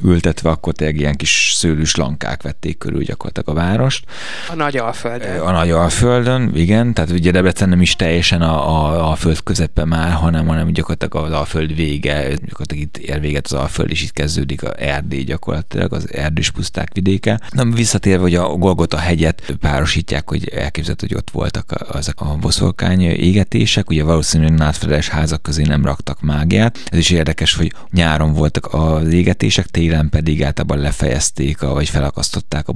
ültetve, 0.03 0.51
akkor 0.51 0.73
tényleg 0.73 0.99
ilyen 0.99 1.17
kis 1.17 1.53
szőlős 1.55 1.95
lankák 1.95 2.43
vették 2.43 2.79
körül 2.79 3.03
gyakorlatilag 3.03 3.40
a 3.49 3.53
várost. 3.53 4.05
A 4.51 4.55
Nagy 4.55 4.77
Alföldön. 4.77 5.41
A 5.41 5.51
Nagy 5.51 5.71
Alföldön, 5.71 6.51
igen, 6.55 6.95
tehát 6.95 7.11
ugye 7.11 7.31
Debrecen 7.31 7.69
nem 7.69 7.81
is 7.81 7.97
teljesen 7.97 8.43
a, 8.43 8.69
a, 8.69 9.11
a 9.11 9.15
föld 9.15 9.43
közepe 9.43 9.85
már, 9.85 10.13
hanem, 10.13 10.47
hanem 10.47 10.73
gyakorlatilag 10.73 11.27
az 11.27 11.33
Alföld 11.33 11.75
vége, 11.75 12.29
gyakorlatilag 12.29 12.83
itt 12.83 12.97
ér 12.97 13.21
véget 13.21 13.45
az 13.45 13.53
Alföld, 13.53 13.91
és 13.91 14.03
itt 14.03 14.13
kezdődik 14.13 14.63
a 14.63 14.73
Erdély 14.79 15.23
gyakorlatilag, 15.23 15.93
az 15.93 16.13
erdős 16.13 16.51
puszták 16.51 16.91
vidéke. 16.93 17.41
Nem 17.51 17.71
visszatérve, 17.71 18.23
hogy 18.23 18.35
a 18.35 18.49
Golgota 18.49 18.97
hegyet 18.97 19.57
párosítják, 19.61 20.29
hogy 20.29 20.49
elképzelhető, 20.49 21.07
hogy 21.09 21.17
ott 21.17 21.31
voltak 21.31 21.75
ezek 21.95 22.21
a 22.21 22.37
boszorkány 22.41 23.01
égetések, 23.03 23.91
ugye 23.91 24.05
valószínűleg 24.05 24.55
nátfedes 24.55 25.09
házak 25.09 25.43
közé 25.43 25.63
nem 25.63 25.85
raktak 25.85 26.21
mágiát. 26.21 26.79
Ez 26.87 26.99
is 26.99 27.11
érdekes, 27.11 27.55
hogy 27.55 27.73
nyáron 27.91 28.33
voltak 28.33 28.75
az 28.75 29.13
égetések, 29.13 29.67
télen 29.67 30.09
pedig 30.09 30.45
általában 30.45 30.79
lefejezték, 30.79 31.61
vagy 31.61 31.89
felakasztották 31.89 32.69
a 32.69 32.73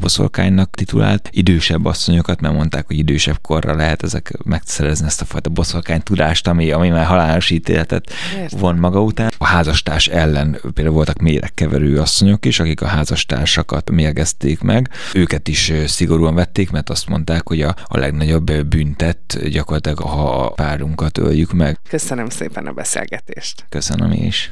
boszorkánynak 0.55 0.71
titulált 0.71 1.29
idősebb 1.33 1.85
asszonyokat, 1.85 2.41
mert 2.41 2.55
mondták, 2.55 2.87
hogy 2.87 2.99
idősebb 2.99 3.41
korra 3.41 3.75
lehet 3.75 4.03
ezek 4.03 4.33
megszerezni 4.45 5.07
ezt 5.07 5.21
a 5.21 5.25
fajta 5.25 5.51
boszorkány 5.51 6.03
tudást, 6.03 6.47
ami, 6.47 6.71
ami 6.71 6.89
már 6.89 7.07
halálos 7.07 7.51
ítéletet 7.51 8.11
Értem. 8.37 8.59
von 8.59 8.77
maga 8.77 9.03
után. 9.03 9.31
A 9.39 9.47
házastárs 9.47 10.07
ellen 10.09 10.59
például 10.75 10.95
voltak 10.95 11.19
méregkeverő 11.19 11.99
asszonyok 11.99 12.45
is, 12.45 12.61
akik 12.61 12.81
a 12.81 12.87
házastársakat 12.87 13.91
mérgezték 13.91 14.61
meg. 14.61 14.89
Őket 15.15 15.49
is 15.49 15.73
szigorúan 15.87 16.35
vették, 16.35 16.71
mert 16.71 16.91
azt 16.91 17.09
mondták, 17.09 17.49
hogy 17.49 17.61
a, 17.61 17.75
a 17.85 17.99
legnagyobb 17.99 18.53
büntet 18.67 19.49
gyakorlatilag, 19.51 19.99
ha 19.99 20.45
a 20.45 20.51
párunkat 20.51 21.19
öljük 21.19 21.53
meg. 21.53 21.79
Köszönöm 21.89 22.29
szépen 22.29 22.67
a 22.67 22.73
beszélgetést. 22.73 23.65
Köszönöm 23.69 24.13
is. 24.13 24.43